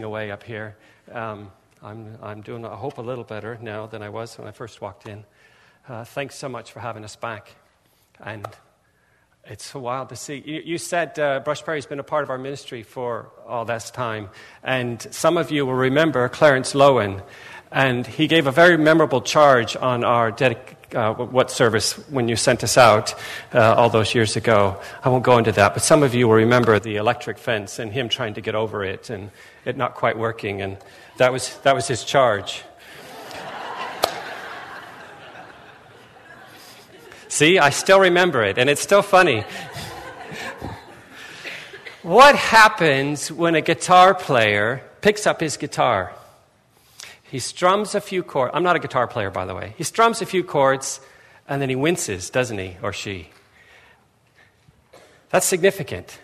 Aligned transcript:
away 0.00 0.30
up 0.30 0.42
here. 0.42 0.76
Um, 1.10 1.52
I'm, 1.82 2.16
I'm 2.22 2.40
doing, 2.40 2.64
I 2.64 2.76
hope, 2.76 2.98
a 2.98 3.02
little 3.02 3.24
better 3.24 3.58
now 3.60 3.86
than 3.86 4.02
I 4.02 4.08
was 4.08 4.38
when 4.38 4.46
I 4.46 4.52
first 4.52 4.80
walked 4.80 5.08
in. 5.08 5.24
Uh, 5.88 6.04
thanks 6.04 6.36
so 6.36 6.48
much 6.48 6.72
for 6.72 6.80
having 6.80 7.04
us 7.04 7.16
back. 7.16 7.54
And 8.20 8.46
it's 9.44 9.64
so 9.64 9.80
wild 9.80 10.08
to 10.10 10.16
see. 10.16 10.42
You, 10.46 10.62
you 10.64 10.78
said 10.78 11.18
uh, 11.18 11.40
Brush 11.40 11.62
Prairie 11.62 11.78
has 11.78 11.86
been 11.86 11.98
a 11.98 12.04
part 12.04 12.22
of 12.22 12.30
our 12.30 12.38
ministry 12.38 12.84
for 12.84 13.30
all 13.46 13.64
this 13.64 13.90
time. 13.90 14.30
And 14.62 15.02
some 15.10 15.36
of 15.36 15.50
you 15.50 15.66
will 15.66 15.74
remember 15.74 16.28
Clarence 16.28 16.74
Lowen. 16.74 17.22
And 17.72 18.06
he 18.06 18.26
gave 18.26 18.46
a 18.46 18.52
very 18.52 18.76
memorable 18.76 19.22
charge 19.22 19.76
on 19.76 20.04
our 20.04 20.30
uh, 20.94 21.14
what 21.14 21.50
service 21.50 21.94
when 22.10 22.28
you 22.28 22.36
sent 22.36 22.62
us 22.62 22.76
out 22.76 23.14
uh, 23.54 23.74
all 23.74 23.88
those 23.88 24.14
years 24.14 24.36
ago. 24.36 24.78
I 25.02 25.08
won't 25.08 25.24
go 25.24 25.38
into 25.38 25.52
that, 25.52 25.72
but 25.72 25.82
some 25.82 26.02
of 26.02 26.14
you 26.14 26.28
will 26.28 26.34
remember 26.34 26.78
the 26.78 26.96
electric 26.96 27.38
fence 27.38 27.78
and 27.78 27.90
him 27.90 28.10
trying 28.10 28.34
to 28.34 28.42
get 28.42 28.54
over 28.54 28.84
it 28.84 29.08
and 29.08 29.30
it 29.64 29.78
not 29.78 29.94
quite 29.94 30.18
working, 30.18 30.60
and 30.60 30.76
that 31.16 31.32
was, 31.32 31.56
that 31.58 31.74
was 31.74 31.88
his 31.88 32.04
charge. 32.04 32.62
See, 37.28 37.58
I 37.58 37.70
still 37.70 38.00
remember 38.00 38.42
it, 38.42 38.58
and 38.58 38.68
it's 38.68 38.82
still 38.82 39.02
funny. 39.02 39.44
what 42.02 42.36
happens 42.36 43.32
when 43.32 43.54
a 43.54 43.62
guitar 43.62 44.14
player 44.14 44.82
picks 45.00 45.26
up 45.26 45.40
his 45.40 45.56
guitar? 45.56 46.12
He 47.32 47.38
strums 47.38 47.94
a 47.94 48.00
few 48.02 48.22
chords. 48.22 48.50
I'm 48.52 48.62
not 48.62 48.76
a 48.76 48.78
guitar 48.78 49.06
player, 49.06 49.30
by 49.30 49.46
the 49.46 49.54
way. 49.54 49.72
He 49.78 49.84
strums 49.84 50.20
a 50.20 50.26
few 50.26 50.44
chords 50.44 51.00
and 51.48 51.62
then 51.62 51.70
he 51.70 51.74
winces, 51.74 52.28
doesn't 52.28 52.58
he, 52.58 52.76
or 52.82 52.92
she? 52.92 53.30
That's 55.30 55.46
significant. 55.46 56.18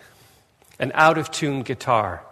An 0.77 0.91
out 0.93 1.17
of 1.17 1.31
tune 1.31 1.63
guitar. 1.63 2.23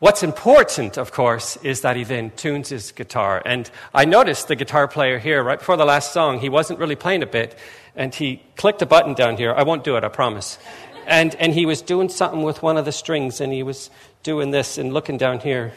What's 0.00 0.24
important, 0.24 0.98
of 0.98 1.12
course, 1.12 1.58
is 1.58 1.82
that 1.82 1.94
he 1.94 2.02
then 2.02 2.32
tunes 2.32 2.70
his 2.70 2.90
guitar. 2.90 3.40
And 3.46 3.70
I 3.94 4.04
noticed 4.04 4.48
the 4.48 4.56
guitar 4.56 4.88
player 4.88 5.20
here, 5.20 5.40
right 5.40 5.60
before 5.60 5.76
the 5.76 5.84
last 5.84 6.12
song, 6.12 6.40
he 6.40 6.48
wasn't 6.48 6.80
really 6.80 6.96
playing 6.96 7.22
a 7.22 7.26
bit, 7.26 7.56
and 7.94 8.12
he 8.12 8.42
clicked 8.56 8.82
a 8.82 8.86
button 8.86 9.14
down 9.14 9.36
here. 9.36 9.54
I 9.54 9.62
won't 9.62 9.84
do 9.84 9.96
it, 9.96 10.02
I 10.02 10.08
promise. 10.08 10.58
And, 11.06 11.36
and 11.36 11.54
he 11.54 11.66
was 11.66 11.82
doing 11.82 12.08
something 12.08 12.42
with 12.42 12.64
one 12.64 12.76
of 12.76 12.84
the 12.84 12.90
strings, 12.90 13.40
and 13.40 13.52
he 13.52 13.62
was 13.62 13.90
doing 14.24 14.50
this 14.50 14.76
and 14.76 14.92
looking 14.92 15.18
down 15.18 15.38
here. 15.38 15.72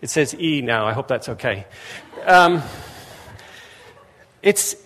It 0.00 0.10
says 0.10 0.34
E 0.34 0.60
now. 0.60 0.86
I 0.86 0.92
hope 0.92 1.08
that's 1.08 1.28
okay. 1.30 1.66
Um, 2.24 2.62
it's, 4.42 4.76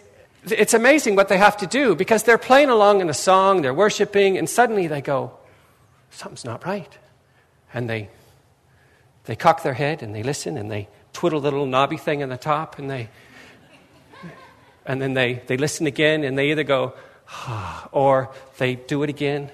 it's 0.45 0.75
amazing 0.75 1.17
what 1.17 1.29
they 1.29 1.39
have 1.39 1.57
to 1.59 1.67
do 1.67 1.95
because 1.95 2.23
they're 2.23 2.39
playing 2.39 2.71
along 2.71 3.01
in 3.01 3.11
a 3.11 3.15
song, 3.15 3.63
they're 3.63 3.75
worshiping, 3.75 4.39
and 4.39 4.49
suddenly 4.49 4.87
they 4.87 5.01
go, 5.01 5.33
something's 6.11 6.45
not 6.45 6.65
right. 6.65 6.97
And 7.75 7.89
they, 7.89 8.09
they 9.25 9.37
cock 9.37 9.63
their 9.63 9.75
head 9.75 10.03
and 10.03 10.15
they 10.15 10.23
listen 10.23 10.57
and 10.57 10.71
they 10.71 10.89
twiddle 11.13 11.41
the 11.41 11.51
little 11.51 11.67
knobby 11.67 11.97
thing 11.97 12.23
on 12.23 12.29
the 12.29 12.37
top 12.37 12.79
and 12.79 12.91
they, 12.91 13.09
and 14.87 15.01
then 15.01 15.15
they, 15.15 15.43
they 15.47 15.57
listen 15.57 15.87
again 15.87 16.25
and 16.25 16.39
they 16.39 16.51
either 16.51 16.65
go, 16.65 16.95
ah, 17.29 17.89
or 17.93 18.31
they 18.59 18.77
do 18.77 19.03
it 19.03 19.11
again. 19.11 19.51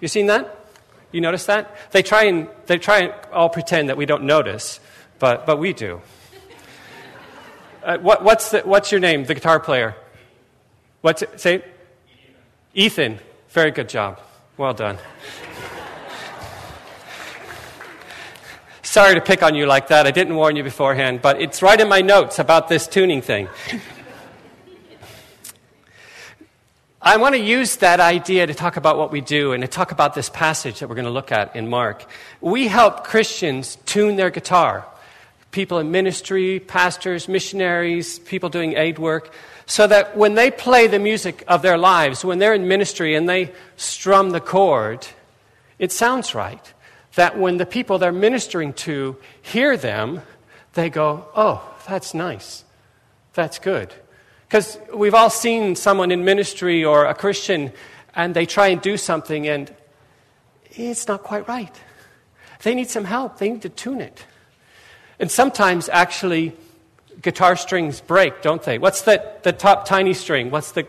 You 0.00 0.08
seen 0.08 0.26
that? 0.26 0.59
You 1.12 1.20
notice 1.20 1.46
that? 1.46 1.76
They 1.90 2.02
try 2.02 2.24
and 2.24 2.48
they 2.66 2.78
try 2.78 3.00
and 3.00 3.14
all 3.32 3.48
pretend 3.48 3.88
that 3.88 3.96
we 3.96 4.06
don't 4.06 4.24
notice, 4.24 4.80
but, 5.18 5.46
but 5.46 5.58
we 5.58 5.72
do. 5.72 6.00
Uh, 7.82 7.96
what, 7.96 8.22
what's, 8.22 8.50
the, 8.50 8.60
what's 8.60 8.92
your 8.92 9.00
name, 9.00 9.24
the 9.24 9.32
guitar 9.32 9.58
player? 9.58 9.96
What's 11.00 11.22
it? 11.22 11.40
Say 11.40 11.64
Ethan. 12.74 13.18
Very 13.48 13.70
good 13.70 13.88
job. 13.88 14.20
Well 14.58 14.74
done. 14.74 14.98
Sorry 18.82 19.14
to 19.14 19.22
pick 19.22 19.42
on 19.42 19.54
you 19.54 19.64
like 19.64 19.88
that. 19.88 20.06
I 20.06 20.10
didn't 20.10 20.36
warn 20.36 20.56
you 20.56 20.62
beforehand, 20.62 21.22
but 21.22 21.40
it's 21.40 21.62
right 21.62 21.80
in 21.80 21.88
my 21.88 22.02
notes 22.02 22.38
about 22.38 22.68
this 22.68 22.86
tuning 22.86 23.22
thing. 23.22 23.48
I 27.02 27.16
want 27.16 27.34
to 27.34 27.40
use 27.40 27.76
that 27.76 27.98
idea 27.98 28.46
to 28.46 28.52
talk 28.52 28.76
about 28.76 28.98
what 28.98 29.10
we 29.10 29.22
do 29.22 29.52
and 29.52 29.62
to 29.62 29.68
talk 29.68 29.90
about 29.90 30.12
this 30.12 30.28
passage 30.28 30.80
that 30.80 30.88
we're 30.88 30.96
going 30.96 31.06
to 31.06 31.10
look 31.10 31.32
at 31.32 31.56
in 31.56 31.66
Mark. 31.66 32.04
We 32.42 32.68
help 32.68 33.04
Christians 33.04 33.78
tune 33.86 34.16
their 34.16 34.28
guitar. 34.28 34.86
People 35.50 35.78
in 35.78 35.90
ministry, 35.90 36.60
pastors, 36.60 37.26
missionaries, 37.26 38.18
people 38.18 38.50
doing 38.50 38.76
aid 38.76 38.98
work, 38.98 39.32
so 39.64 39.86
that 39.86 40.14
when 40.14 40.34
they 40.34 40.50
play 40.50 40.88
the 40.88 40.98
music 40.98 41.42
of 41.48 41.62
their 41.62 41.78
lives, 41.78 42.22
when 42.22 42.38
they're 42.38 42.52
in 42.52 42.68
ministry 42.68 43.14
and 43.14 43.26
they 43.26 43.50
strum 43.78 44.30
the 44.30 44.40
chord, 44.40 45.06
it 45.78 45.92
sounds 45.92 46.34
right. 46.34 46.74
That 47.14 47.38
when 47.38 47.56
the 47.56 47.64
people 47.64 47.96
they're 47.96 48.12
ministering 48.12 48.74
to 48.74 49.16
hear 49.40 49.78
them, 49.78 50.20
they 50.74 50.90
go, 50.90 51.24
oh, 51.34 51.66
that's 51.88 52.12
nice. 52.12 52.62
That's 53.32 53.58
good. 53.58 53.94
Because 54.50 54.78
we've 54.92 55.14
all 55.14 55.30
seen 55.30 55.76
someone 55.76 56.10
in 56.10 56.24
ministry 56.24 56.84
or 56.84 57.04
a 57.04 57.14
Christian 57.14 57.72
and 58.16 58.34
they 58.34 58.46
try 58.46 58.66
and 58.66 58.82
do 58.82 58.96
something 58.96 59.46
and 59.46 59.72
it's 60.72 61.06
not 61.06 61.22
quite 61.22 61.46
right. 61.46 61.72
They 62.64 62.74
need 62.74 62.90
some 62.90 63.04
help, 63.04 63.38
they 63.38 63.48
need 63.48 63.62
to 63.62 63.68
tune 63.68 64.00
it. 64.00 64.26
And 65.20 65.30
sometimes, 65.30 65.88
actually, 65.88 66.56
guitar 67.22 67.54
strings 67.54 68.00
break, 68.00 68.42
don't 68.42 68.60
they? 68.60 68.78
What's 68.78 69.02
the, 69.02 69.24
the 69.44 69.52
top 69.52 69.86
tiny 69.86 70.14
string? 70.14 70.50
What's 70.50 70.72
the, 70.72 70.84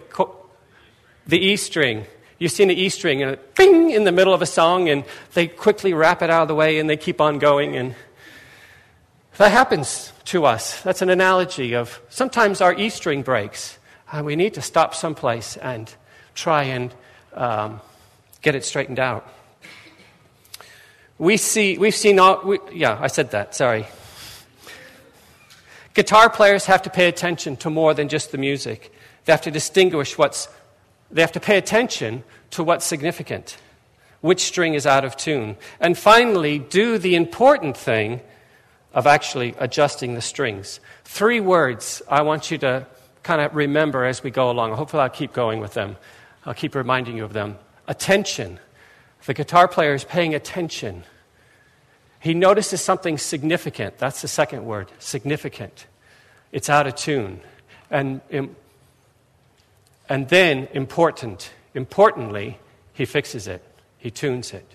the 1.27 1.37
E 1.37 1.55
string? 1.55 2.07
You've 2.39 2.51
seen 2.51 2.69
the 2.69 2.81
E 2.81 2.89
string 2.89 3.21
and 3.21 3.33
it 3.33 3.53
bing 3.53 3.91
in 3.91 4.05
the 4.05 4.11
middle 4.11 4.33
of 4.33 4.41
a 4.41 4.47
song, 4.47 4.89
and 4.89 5.03
they 5.35 5.47
quickly 5.47 5.93
wrap 5.93 6.23
it 6.23 6.31
out 6.31 6.41
of 6.41 6.47
the 6.47 6.55
way 6.55 6.79
and 6.79 6.89
they 6.89 6.97
keep 6.97 7.21
on 7.21 7.37
going. 7.37 7.75
And 7.75 7.93
that 9.37 9.51
happens 9.51 10.11
to 10.25 10.45
us. 10.45 10.81
That's 10.81 11.01
an 11.01 11.09
analogy 11.09 11.73
of 11.73 12.01
sometimes 12.09 12.61
our 12.61 12.73
E 12.73 12.89
string 12.89 13.21
breaks, 13.21 13.79
and 14.11 14.25
we 14.25 14.35
need 14.35 14.53
to 14.55 14.61
stop 14.61 14.93
someplace 14.93 15.57
and 15.57 15.93
try 16.35 16.63
and 16.63 16.93
um, 17.33 17.81
get 18.41 18.55
it 18.55 18.65
straightened 18.65 18.99
out. 18.99 19.27
We 21.17 21.37
see, 21.37 21.77
we've 21.77 21.95
seen 21.95 22.19
all, 22.19 22.41
we, 22.43 22.59
yeah, 22.73 22.97
I 22.99 23.07
said 23.07 23.31
that, 23.31 23.55
sorry. 23.55 23.85
Guitar 25.93 26.29
players 26.29 26.65
have 26.65 26.81
to 26.83 26.89
pay 26.89 27.07
attention 27.07 27.57
to 27.57 27.69
more 27.69 27.93
than 27.93 28.09
just 28.09 28.31
the 28.31 28.37
music. 28.37 28.93
They 29.25 29.33
have 29.33 29.41
to 29.41 29.51
distinguish 29.51 30.17
what's, 30.17 30.47
they 31.11 31.21
have 31.21 31.33
to 31.33 31.39
pay 31.39 31.57
attention 31.57 32.23
to 32.51 32.63
what's 32.63 32.85
significant, 32.85 33.57
which 34.21 34.41
string 34.41 34.73
is 34.73 34.85
out 34.87 35.05
of 35.05 35.15
tune. 35.15 35.57
And 35.79 35.97
finally, 35.97 36.59
do 36.59 36.97
the 36.97 37.15
important 37.15 37.77
thing 37.77 38.21
of 38.93 39.07
actually 39.07 39.55
adjusting 39.59 40.15
the 40.15 40.21
strings. 40.21 40.79
Three 41.05 41.39
words 41.39 42.01
I 42.09 42.21
want 42.21 42.51
you 42.51 42.57
to 42.59 42.85
kind 43.23 43.41
of 43.41 43.55
remember 43.55 44.05
as 44.05 44.23
we 44.23 44.31
go 44.31 44.49
along. 44.49 44.73
Hopefully, 44.73 45.03
I'll 45.03 45.09
keep 45.09 45.33
going 45.33 45.59
with 45.59 45.73
them. 45.73 45.97
I'll 46.45 46.53
keep 46.53 46.75
reminding 46.75 47.17
you 47.17 47.23
of 47.23 47.33
them. 47.33 47.57
Attention. 47.87 48.59
The 49.25 49.33
guitar 49.33 49.67
player 49.67 49.93
is 49.93 50.03
paying 50.03 50.33
attention. 50.33 51.03
He 52.19 52.33
notices 52.33 52.81
something 52.81 53.17
significant. 53.17 53.97
That's 53.97 54.21
the 54.21 54.27
second 54.27 54.65
word 54.65 54.91
significant. 54.99 55.85
It's 56.51 56.69
out 56.69 56.87
of 56.87 56.95
tune. 56.95 57.41
And, 57.89 58.21
and 60.09 60.29
then, 60.29 60.67
important. 60.73 61.51
Importantly, 61.73 62.59
he 62.93 63.05
fixes 63.05 63.47
it, 63.47 63.63
he 63.97 64.11
tunes 64.11 64.53
it. 64.53 64.65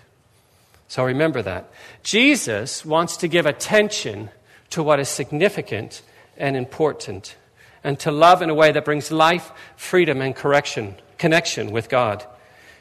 So 0.87 1.03
remember 1.03 1.41
that. 1.41 1.69
Jesus 2.03 2.85
wants 2.85 3.17
to 3.17 3.27
give 3.27 3.45
attention 3.45 4.29
to 4.69 4.83
what 4.83 4.99
is 4.99 5.09
significant 5.09 6.01
and 6.37 6.55
important, 6.55 7.35
and 7.83 7.99
to 7.99 8.11
love 8.11 8.41
in 8.41 8.49
a 8.49 8.53
way 8.53 8.71
that 8.71 8.85
brings 8.85 9.11
life, 9.11 9.51
freedom, 9.75 10.21
and 10.21 10.35
correction, 10.35 10.95
connection 11.17 11.71
with 11.71 11.89
God. 11.89 12.25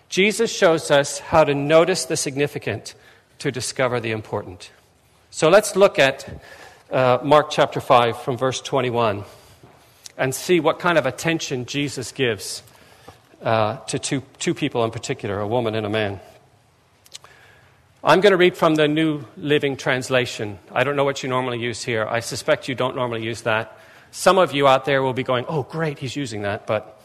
Jesus 0.09 0.55
shows 0.55 0.91
us 0.91 1.19
how 1.19 1.45
to 1.45 1.55
notice 1.55 2.05
the 2.05 2.17
significant 2.17 2.95
to 3.39 3.51
discover 3.51 3.99
the 3.99 4.13
important. 4.13 4.71
So 5.31 5.49
let's 5.49 5.75
look 5.75 5.99
at 5.99 6.43
uh, 6.91 7.19
Mark 7.23 7.51
chapter 7.51 7.81
5 7.81 8.23
from 8.23 8.37
verse 8.37 8.61
21 8.61 9.25
and 10.17 10.35
see 10.35 10.61
what 10.61 10.79
kind 10.79 10.97
of 10.97 11.07
attention 11.07 11.67
Jesus 11.67 12.13
gives 12.13 12.63
uh, 13.43 13.77
to 13.87 13.99
two, 13.99 14.23
two 14.39 14.55
people 14.55 14.85
in 14.85 14.91
particular, 14.91 15.41
a 15.41 15.47
woman 15.47 15.75
and 15.75 15.85
a 15.85 15.91
man. 15.91 16.21
I'm 18.09 18.21
going 18.21 18.31
to 18.31 18.37
read 18.37 18.57
from 18.57 18.77
the 18.77 18.87
New 18.87 19.25
Living 19.37 19.77
Translation. 19.77 20.61
I 20.71 20.85
don't 20.85 20.95
know 20.95 21.03
what 21.03 21.25
you 21.25 21.29
normally 21.29 21.59
use 21.59 21.83
here. 21.83 22.07
I 22.09 22.21
suspect 22.21 22.69
you 22.69 22.77
don't 22.77 22.95
normally 22.95 23.25
use 23.25 23.43
that. 23.43 23.77
Some 24.13 24.39
of 24.39 24.55
you 24.55 24.69
out 24.69 24.85
there 24.85 25.03
will 25.03 25.13
be 25.13 25.25
going, 25.25 25.45
oh, 25.49 25.65
great, 25.65 25.99
he's 25.99 26.15
using 26.15 26.43
that. 26.43 26.69
But, 26.69 27.03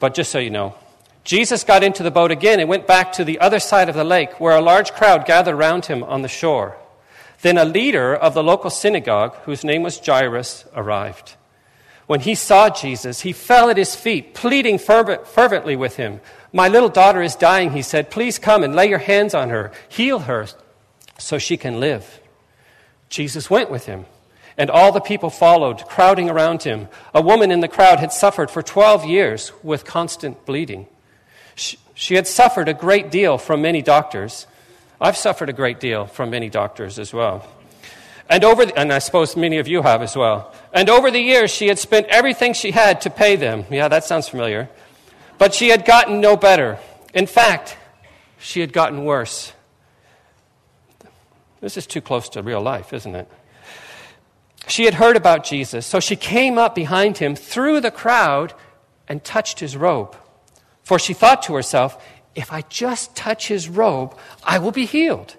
but 0.00 0.14
just 0.14 0.32
so 0.32 0.38
you 0.38 0.48
know, 0.48 0.74
Jesus 1.22 1.64
got 1.64 1.84
into 1.84 2.02
the 2.02 2.10
boat 2.10 2.30
again 2.30 2.60
and 2.60 2.68
went 2.70 2.86
back 2.86 3.12
to 3.12 3.24
the 3.24 3.40
other 3.40 3.58
side 3.58 3.90
of 3.90 3.94
the 3.94 4.04
lake 4.04 4.40
where 4.40 4.56
a 4.56 4.62
large 4.62 4.92
crowd 4.92 5.26
gathered 5.26 5.54
around 5.54 5.84
him 5.84 6.02
on 6.02 6.22
the 6.22 6.28
shore. 6.28 6.78
Then 7.42 7.58
a 7.58 7.66
leader 7.66 8.14
of 8.14 8.32
the 8.32 8.42
local 8.42 8.70
synagogue, 8.70 9.34
whose 9.44 9.64
name 9.64 9.82
was 9.82 10.00
Jairus, 10.00 10.64
arrived. 10.74 11.34
When 12.06 12.20
he 12.20 12.34
saw 12.34 12.70
Jesus, 12.70 13.20
he 13.20 13.32
fell 13.32 13.68
at 13.68 13.76
his 13.76 13.94
feet, 13.94 14.32
pleading 14.32 14.78
fervently 14.78 15.76
with 15.76 15.96
him. 15.96 16.22
My 16.52 16.68
little 16.68 16.88
daughter 16.88 17.22
is 17.22 17.34
dying, 17.34 17.70
he 17.70 17.82
said. 17.82 18.10
Please 18.10 18.38
come 18.38 18.62
and 18.62 18.74
lay 18.74 18.88
your 18.88 18.98
hands 18.98 19.34
on 19.34 19.50
her, 19.50 19.72
heal 19.88 20.20
her, 20.20 20.46
so 21.18 21.38
she 21.38 21.56
can 21.56 21.80
live. 21.80 22.20
Jesus 23.08 23.48
went 23.48 23.70
with 23.70 23.86
him, 23.86 24.06
and 24.58 24.70
all 24.70 24.92
the 24.92 25.00
people 25.00 25.30
followed, 25.30 25.86
crowding 25.86 26.28
around 26.28 26.62
him. 26.62 26.88
A 27.14 27.22
woman 27.22 27.50
in 27.50 27.60
the 27.60 27.68
crowd 27.68 28.00
had 28.00 28.12
suffered 28.12 28.50
for 28.50 28.62
12 28.62 29.04
years 29.06 29.52
with 29.62 29.84
constant 29.84 30.44
bleeding. 30.44 30.86
She, 31.54 31.78
she 31.94 32.14
had 32.14 32.26
suffered 32.26 32.68
a 32.68 32.74
great 32.74 33.10
deal 33.10 33.38
from 33.38 33.62
many 33.62 33.82
doctors. 33.82 34.46
I've 35.00 35.16
suffered 35.16 35.48
a 35.48 35.54
great 35.54 35.80
deal 35.80 36.06
from 36.06 36.30
many 36.30 36.48
doctors 36.48 36.98
as 36.98 37.12
well. 37.12 37.46
And 38.28 38.44
over 38.44 38.64
the, 38.64 38.78
and 38.78 38.92
I 38.92 38.98
suppose 38.98 39.36
many 39.36 39.58
of 39.58 39.68
you 39.68 39.82
have 39.82 40.00
as 40.00 40.16
well. 40.16 40.54
And 40.72 40.88
over 40.88 41.10
the 41.10 41.20
years 41.20 41.50
she 41.50 41.68
had 41.68 41.78
spent 41.78 42.06
everything 42.06 42.54
she 42.54 42.70
had 42.70 43.02
to 43.02 43.10
pay 43.10 43.36
them. 43.36 43.64
Yeah, 43.70 43.88
that 43.88 44.04
sounds 44.04 44.28
familiar. 44.28 44.70
But 45.42 45.54
she 45.54 45.70
had 45.70 45.84
gotten 45.84 46.20
no 46.20 46.36
better. 46.36 46.78
In 47.12 47.26
fact, 47.26 47.76
she 48.38 48.60
had 48.60 48.72
gotten 48.72 49.04
worse. 49.04 49.52
This 51.60 51.76
is 51.76 51.84
too 51.84 52.00
close 52.00 52.28
to 52.28 52.44
real 52.44 52.60
life, 52.60 52.92
isn't 52.92 53.12
it? 53.12 53.28
She 54.68 54.84
had 54.84 54.94
heard 54.94 55.16
about 55.16 55.42
Jesus, 55.42 55.84
so 55.84 55.98
she 55.98 56.14
came 56.14 56.58
up 56.58 56.76
behind 56.76 57.18
him 57.18 57.34
through 57.34 57.80
the 57.80 57.90
crowd 57.90 58.54
and 59.08 59.24
touched 59.24 59.58
his 59.58 59.76
robe. 59.76 60.14
For 60.84 60.96
she 61.00 61.12
thought 61.12 61.42
to 61.42 61.56
herself, 61.56 62.00
if 62.36 62.52
I 62.52 62.60
just 62.68 63.16
touch 63.16 63.48
his 63.48 63.68
robe, 63.68 64.16
I 64.44 64.60
will 64.60 64.70
be 64.70 64.86
healed. 64.86 65.34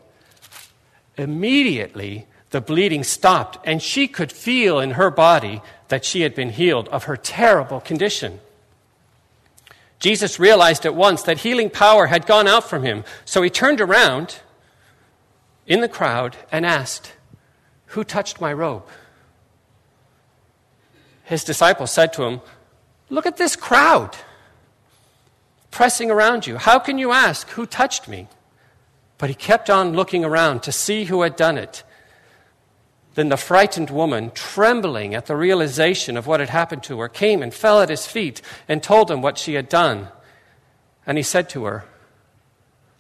Immediately, 1.16 2.28
the 2.50 2.60
bleeding 2.60 3.06
stopped, 3.06 3.58
and 3.66 3.82
she 3.82 4.10
could 4.10 4.34
feel 4.34 4.82
in 4.82 4.92
her 4.92 5.10
body 5.10 5.62
that 5.88 6.04
she 6.04 6.24
had 6.24 6.36
been 6.36 6.50
healed 6.50 6.90
of 6.90 7.06
her 7.06 7.16
terrible 7.16 7.80
condition. 7.80 8.42
Jesus 10.04 10.38
realized 10.38 10.86
at 10.86 10.96
once 10.96 11.24
that 11.24 11.40
healing 11.40 11.70
power 11.70 12.08
had 12.08 12.26
gone 12.26 12.46
out 12.46 12.70
from 12.70 12.84
him, 12.84 13.06
so 13.24 13.42
he 13.42 13.50
turned 13.50 13.80
around 13.80 14.42
in 15.66 15.80
the 15.80 15.88
crowd 15.88 16.36
and 16.52 16.66
asked, 16.66 17.14
Who 17.86 18.04
touched 18.04 18.42
my 18.42 18.52
robe? 18.52 18.84
His 21.24 21.46
disciples 21.46 21.90
said 21.90 22.12
to 22.14 22.26
him, 22.26 22.42
Look 23.10 23.26
at 23.26 23.38
this 23.38 23.56
crowd 23.56 24.18
pressing 25.72 26.12
around 26.12 26.48
you. 26.48 26.58
How 26.58 26.80
can 26.80 26.98
you 26.98 27.14
ask, 27.14 27.48
Who 27.52 27.66
touched 27.66 28.10
me? 28.10 28.28
But 29.18 29.30
he 29.30 29.36
kept 29.36 29.70
on 29.70 29.94
looking 29.94 30.26
around 30.26 30.64
to 30.64 30.74
see 30.74 31.06
who 31.06 31.22
had 31.22 31.38
done 31.38 31.58
it. 31.58 31.86
Then 33.16 33.30
the 33.30 33.38
frightened 33.38 33.90
woman, 33.90 34.32
trembling 34.34 35.14
at 35.14 35.28
the 35.28 35.36
realization 35.36 36.18
of 36.18 36.26
what 36.26 36.40
had 36.40 36.50
happened 36.50 36.84
to 36.84 37.00
her, 37.00 37.08
came 37.08 37.44
and 37.44 37.54
fell 37.54 37.82
at 37.82 37.90
his 37.90 38.08
feet 38.08 38.42
and 38.68 38.82
told 38.82 39.12
him 39.12 39.22
what 39.22 39.38
she 39.38 39.54
had 39.54 39.70
done. 39.70 40.08
And 41.06 41.18
he 41.18 41.24
said 41.24 41.50
to 41.50 41.66
her, 41.66 41.86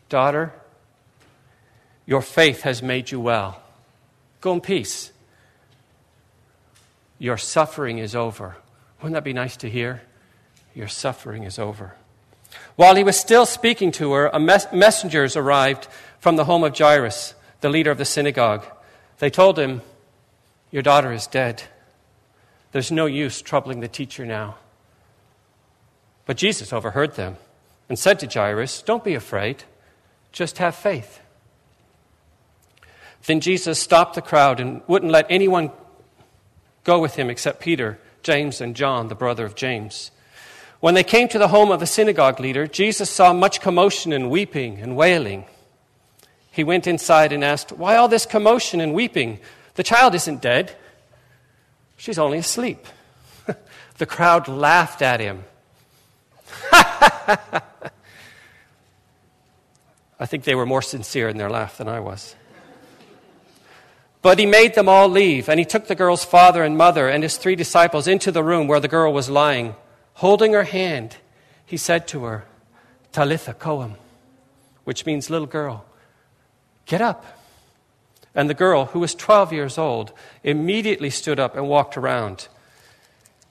Daughter, 0.09 0.53
your 2.05 2.21
faith 2.21 2.61
has 2.61 2.83
made 2.83 3.09
you 3.09 3.19
well. 3.19 3.61
Go 4.41 4.53
in 4.53 4.61
peace. 4.61 5.11
Your 7.17 7.37
suffering 7.37 7.97
is 7.97 8.13
over. 8.13 8.57
Wouldn't 9.01 9.13
that 9.13 9.23
be 9.23 9.33
nice 9.33 9.57
to 9.57 9.69
hear? 9.69 10.01
Your 10.75 10.87
suffering 10.87 11.43
is 11.43 11.57
over. 11.57 11.95
While 12.75 12.95
he 12.95 13.03
was 13.03 13.19
still 13.19 13.45
speaking 13.45 13.91
to 13.93 14.11
her, 14.13 14.31
mes- 14.39 14.71
messengers 14.71 15.35
arrived 15.35 15.87
from 16.19 16.35
the 16.35 16.45
home 16.45 16.63
of 16.63 16.77
Jairus, 16.77 17.33
the 17.61 17.69
leader 17.69 17.89
of 17.89 17.97
the 17.97 18.05
synagogue. 18.05 18.65
They 19.19 19.29
told 19.29 19.57
him, 19.57 19.81
Your 20.73 20.81
daughter 20.81 21.13
is 21.13 21.27
dead. 21.27 21.61
There's 22.71 22.91
no 22.91 23.05
use 23.05 23.43
troubling 23.43 23.79
the 23.79 23.87
teacher 23.87 24.25
now. 24.25 24.55
But 26.25 26.35
Jesus 26.35 26.73
overheard 26.73 27.13
them 27.13 27.37
and 27.87 27.99
said 27.99 28.19
to 28.19 28.27
Jairus, 28.27 28.81
Don't 28.81 29.03
be 29.03 29.13
afraid, 29.13 29.65
just 30.31 30.57
have 30.57 30.73
faith. 30.73 31.19
Then 33.27 33.39
Jesus 33.39 33.77
stopped 33.77 34.15
the 34.15 34.21
crowd 34.23 34.59
and 34.59 34.81
wouldn't 34.87 35.11
let 35.11 35.27
anyone 35.29 35.69
go 36.83 36.99
with 36.99 37.17
him 37.17 37.29
except 37.29 37.61
Peter, 37.61 37.99
James, 38.23 38.59
and 38.59 38.75
John, 38.75 39.09
the 39.09 39.15
brother 39.15 39.45
of 39.45 39.53
James. 39.53 40.09
When 40.79 40.95
they 40.95 41.03
came 41.03 41.27
to 41.27 41.37
the 41.37 41.49
home 41.49 41.69
of 41.69 41.81
the 41.81 41.85
synagogue 41.85 42.39
leader, 42.39 42.65
Jesus 42.65 43.11
saw 43.11 43.31
much 43.31 43.61
commotion 43.61 44.11
and 44.11 44.31
weeping 44.31 44.79
and 44.79 44.95
wailing. 44.95 45.45
He 46.49 46.63
went 46.63 46.87
inside 46.87 47.31
and 47.31 47.43
asked, 47.43 47.71
Why 47.71 47.95
all 47.95 48.07
this 48.07 48.25
commotion 48.25 48.81
and 48.81 48.95
weeping? 48.95 49.39
The 49.75 49.83
child 49.83 50.15
isn't 50.15 50.41
dead, 50.41 50.75
she's 51.97 52.19
only 52.19 52.37
asleep. 52.37 52.85
the 53.97 54.05
crowd 54.05 54.47
laughed 54.47 55.01
at 55.01 55.19
him. 55.19 55.43
I 60.19 60.25
think 60.25 60.43
they 60.43 60.55
were 60.55 60.65
more 60.65 60.81
sincere 60.81 61.27
in 61.27 61.37
their 61.37 61.49
laugh 61.49 61.77
than 61.77 61.87
I 61.87 61.99
was. 61.99 62.35
But 64.21 64.39
he 64.39 64.45
made 64.45 64.73
them 64.73 64.87
all 64.87 65.09
leave, 65.09 65.49
and 65.49 65.59
he 65.59 65.65
took 65.65 65.87
the 65.87 65.95
girl's 65.95 66.23
father 66.23 66.63
and 66.63 66.77
mother 66.77 67.09
and 67.09 67.23
his 67.23 67.35
three 67.35 67.57
disciples 67.57 68.07
into 68.07 68.31
the 68.31 68.43
room 68.43 68.67
where 68.67 68.79
the 68.79 68.87
girl 68.87 69.11
was 69.11 69.29
lying. 69.29 69.75
Holding 70.13 70.53
her 70.53 70.63
hand, 70.63 71.17
he 71.65 71.75
said 71.75 72.07
to 72.09 72.23
her, 72.23 72.45
Talitha 73.11 73.53
koum, 73.53 73.95
which 74.85 75.05
means 75.05 75.29
little 75.29 75.47
girl, 75.47 75.83
get 76.85 77.01
up. 77.01 77.25
And 78.35 78.49
the 78.49 78.55
girl, 78.55 78.85
who 78.85 78.99
was 78.99 79.13
12 79.13 79.53
years 79.53 79.77
old, 79.77 80.11
immediately 80.43 81.09
stood 81.09 81.39
up 81.39 81.55
and 81.55 81.67
walked 81.67 81.97
around. 81.97 82.47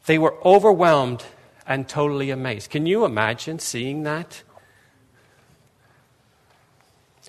They 0.07 0.19
were 0.19 0.35
overwhelmed 0.45 1.25
and 1.67 1.89
totally 1.89 2.31
amazed. 2.31 2.71
Can 2.71 2.87
you 2.87 3.05
imagine 3.05 3.59
seeing 3.61 4.03
that? 4.03 4.43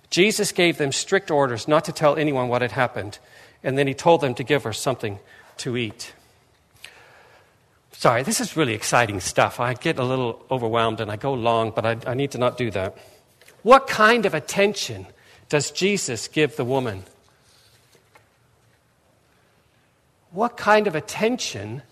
Jesus 0.10 0.52
gave 0.52 0.78
them 0.78 0.92
strict 0.92 1.32
orders 1.32 1.68
not 1.68 1.86
to 1.86 1.92
tell 1.92 2.16
anyone 2.16 2.48
what 2.48 2.62
had 2.62 2.72
happened 2.72 3.20
and 3.64 3.78
then 3.78 3.88
he 3.88 3.94
told 3.94 4.22
them 4.22 4.36
to 4.36 4.44
give 4.44 4.64
her 4.64 4.74
something 4.74 5.20
to 5.58 5.78
eat. 5.78 6.14
Sorry, 7.94 8.24
this 8.24 8.42
is 8.42 8.58
really 8.58 8.74
exciting 8.74 9.20
stuff. 9.22 9.60
I 9.60 9.74
get 9.74 9.98
a 9.98 10.04
little 10.04 10.46
overwhelmed 10.52 11.00
and 11.00 11.10
I 11.10 11.16
go 11.16 11.34
long, 11.34 11.72
but 11.72 11.86
I, 11.86 11.98
I 12.06 12.14
need 12.14 12.32
to 12.32 12.38
not 12.38 12.58
do 12.58 12.70
that. 12.72 12.98
What 13.62 13.88
kind 13.88 14.26
of 14.26 14.34
attention 14.34 15.08
does 15.48 15.72
Jesus 15.72 16.28
give 16.28 16.58
the 16.58 16.66
woman? 16.66 17.04
What 20.34 20.58
kind 20.58 20.88
of 20.88 20.96
attention 20.96 21.84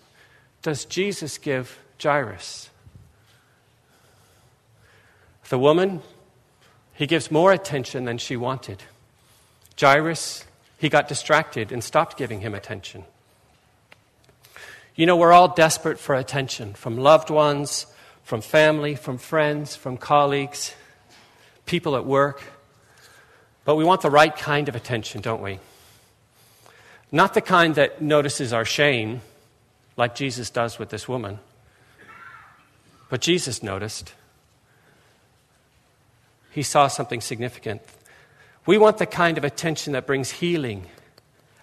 does 0.62 0.84
Jesus 0.84 1.38
give 1.38 1.78
Jairus? 2.02 2.70
The 5.48 5.58
woman, 5.58 6.02
he 6.92 7.06
gives 7.06 7.30
more 7.30 7.52
attention 7.52 8.04
than 8.04 8.18
she 8.18 8.36
wanted. 8.36 8.82
Jairus, 9.80 10.44
he 10.76 10.88
got 10.88 11.06
distracted 11.06 11.70
and 11.70 11.84
stopped 11.84 12.16
giving 12.16 12.40
him 12.40 12.52
attention. 12.52 13.04
You 14.96 15.06
know, 15.06 15.16
we're 15.16 15.32
all 15.32 15.54
desperate 15.54 16.00
for 16.00 16.16
attention 16.16 16.74
from 16.74 16.98
loved 16.98 17.30
ones, 17.30 17.86
from 18.24 18.40
family, 18.40 18.96
from 18.96 19.18
friends, 19.18 19.76
from 19.76 19.96
colleagues, 19.96 20.74
people 21.64 21.94
at 21.94 22.04
work. 22.04 22.42
But 23.64 23.76
we 23.76 23.84
want 23.84 24.00
the 24.00 24.10
right 24.10 24.36
kind 24.36 24.68
of 24.68 24.74
attention, 24.74 25.20
don't 25.20 25.42
we? 25.42 25.60
Not 27.12 27.34
the 27.34 27.42
kind 27.42 27.74
that 27.74 28.00
notices 28.00 28.54
our 28.54 28.64
shame, 28.64 29.20
like 29.98 30.14
Jesus 30.14 30.48
does 30.48 30.78
with 30.78 30.88
this 30.88 31.06
woman. 31.06 31.38
But 33.10 33.20
Jesus 33.20 33.62
noticed. 33.62 34.14
He 36.50 36.62
saw 36.62 36.88
something 36.88 37.20
significant. 37.20 37.82
We 38.64 38.78
want 38.78 38.96
the 38.96 39.06
kind 39.06 39.36
of 39.36 39.44
attention 39.44 39.92
that 39.92 40.06
brings 40.06 40.30
healing 40.30 40.86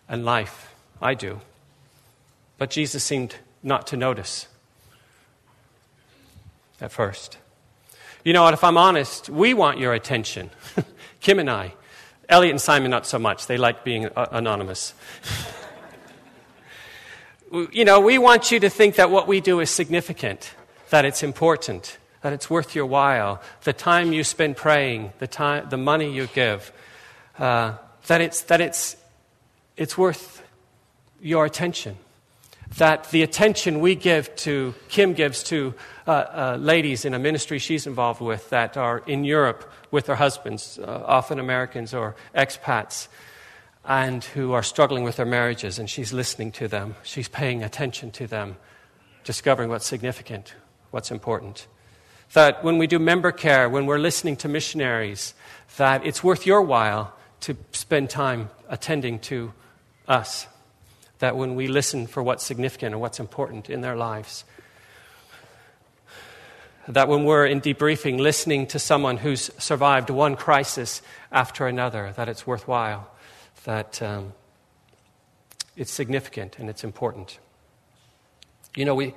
and 0.08 0.24
life. 0.24 0.76
I 1.02 1.16
do. 1.16 1.42
But 2.60 2.70
Jesus 2.70 3.04
seemed 3.04 3.36
not 3.64 3.88
to 3.88 3.98
notice 3.98 4.48
at 6.80 6.92
first. 6.92 7.38
You 8.24 8.34
know 8.34 8.44
what? 8.44 8.54
If 8.54 8.64
I'm 8.64 8.78
honest, 8.78 9.30
we 9.30 9.54
want 9.54 9.80
your 9.80 9.94
attention. 9.94 10.52
Kim 11.20 11.40
and 11.40 11.50
I. 11.50 11.74
Elliot 12.30 12.52
and 12.52 12.62
Simon, 12.62 12.92
not 12.92 13.08
so 13.08 13.18
much. 13.18 13.48
They 13.48 13.58
like 13.58 13.84
being 13.84 14.06
uh, 14.06 14.28
anonymous. 14.32 14.94
you 17.72 17.84
know, 17.84 18.00
we 18.00 18.20
want 18.20 18.52
you 18.52 18.60
to 18.60 18.70
think 18.70 18.96
that 18.96 19.10
what 19.10 19.28
we 19.28 19.42
do 19.42 19.60
is 19.60 19.72
significant, 19.72 20.54
that 20.92 21.06
it's 21.06 21.24
important, 21.24 21.98
that 22.22 22.32
it's 22.32 22.50
worth 22.50 22.76
your 22.76 22.86
while, 22.86 23.42
the 23.64 23.74
time 23.74 24.14
you 24.14 24.24
spend 24.24 24.56
praying, 24.58 25.12
the, 25.18 25.28
time, 25.28 25.68
the 25.70 25.78
money 25.78 26.14
you 26.14 26.28
give, 26.28 26.72
uh, 27.40 27.74
that, 28.06 28.22
it's, 28.22 28.42
that 28.44 28.62
it's, 28.62 28.96
it's 29.76 29.98
worth 29.98 30.44
your 31.20 31.46
attention. 31.46 31.98
That 32.78 33.10
the 33.10 33.24
attention 33.24 33.80
we 33.80 33.96
give 33.96 34.36
to, 34.38 34.76
Kim 34.90 35.14
gives 35.14 35.44
to 35.44 35.74
uh, 36.08 36.12
uh, 36.12 36.58
ladies 36.60 37.04
in 37.04 37.14
a 37.14 37.20
ministry 37.20 37.60
she's 37.60 37.88
involved 37.88 38.22
with 38.22 38.50
that 38.52 38.78
are 38.78 39.00
in 39.06 39.24
Europe 39.24 39.70
with 39.92 40.06
their 40.06 40.16
husbands, 40.16 40.80
uh, 40.80 41.04
often 41.06 41.40
Americans 41.40 41.94
or 41.94 42.16
expats, 42.36 43.08
and 43.86 44.24
who 44.24 44.54
are 44.54 44.64
struggling 44.64 45.04
with 45.04 45.16
their 45.16 45.26
marriages, 45.26 45.80
and 45.80 45.90
she's 45.90 46.14
listening 46.14 46.52
to 46.52 46.68
them. 46.68 46.96
She's 47.04 47.28
paying 47.28 47.64
attention 47.64 48.12
to 48.12 48.28
them, 48.28 48.58
discovering 49.24 49.70
what's 49.70 49.88
significant, 49.88 50.54
what's 50.92 51.10
important. 51.10 51.68
That 52.34 52.64
when 52.64 52.78
we 52.78 52.86
do 52.86 53.00
member 53.00 53.32
care, 53.32 53.68
when 53.68 53.88
we're 53.88 53.98
listening 53.98 54.36
to 54.38 54.48
missionaries, 54.48 55.34
that 55.78 56.06
it's 56.06 56.24
worth 56.24 56.46
your 56.46 56.62
while 56.62 57.14
to 57.42 57.58
spend 57.72 58.12
time 58.12 58.50
attending 58.70 59.18
to 59.20 59.54
us. 60.08 60.46
That 61.20 61.36
when 61.36 61.56
we 61.56 61.68
listen 61.68 62.08
for 62.08 62.24
what's 62.24 62.46
significant 62.46 62.94
and 62.94 63.02
what's 63.02 63.20
important 63.20 63.70
in 63.70 63.82
their 63.82 63.96
lives, 63.96 64.46
that 66.90 67.08
when 67.08 67.24
we're 67.24 67.46
in 67.46 67.62
debriefing, 67.62 68.20
listening 68.20 68.66
to 68.68 68.80
someone 68.80 69.18
who's 69.18 69.52
survived 69.60 70.10
one 70.10 70.36
crisis 70.36 71.02
after 71.32 71.68
another, 71.68 72.14
that 72.16 72.28
it's 72.28 72.48
worthwhile, 72.48 73.12
that 73.66 74.02
um, 74.02 74.34
it's 75.78 75.92
significant 75.92 76.58
and 76.58 76.70
it's 76.70 76.84
important. 76.84 77.38
You 78.76 78.86
know, 78.86 78.96
we, 78.96 79.14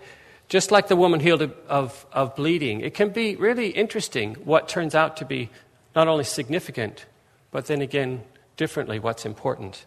just 0.49 0.71
like 0.71 0.89
the 0.89 0.97
woman 0.97 1.21
healed 1.21 1.41
of, 1.41 1.55
of, 1.67 2.07
of 2.13 2.37
bleeding, 2.37 2.81
it 2.81 2.93
can 2.93 3.09
be 3.09 3.37
really 3.37 3.69
interesting 3.69 4.35
what 4.45 4.69
turns 4.69 4.95
out 4.95 5.17
to 5.17 5.25
be 5.25 5.49
not 5.95 6.09
only 6.09 6.25
significant, 6.25 7.07
but 7.51 7.67
then 7.67 7.81
again, 7.81 8.23
differently, 8.59 8.99
what's 8.99 9.25
important. 9.25 9.87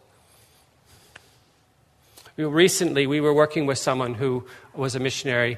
Recently, 2.37 3.07
we 3.07 3.21
were 3.21 3.33
working 3.33 3.65
with 3.65 3.77
someone 3.77 4.13
who 4.13 4.45
was 4.73 4.93
a 4.93 4.99
missionary, 4.99 5.57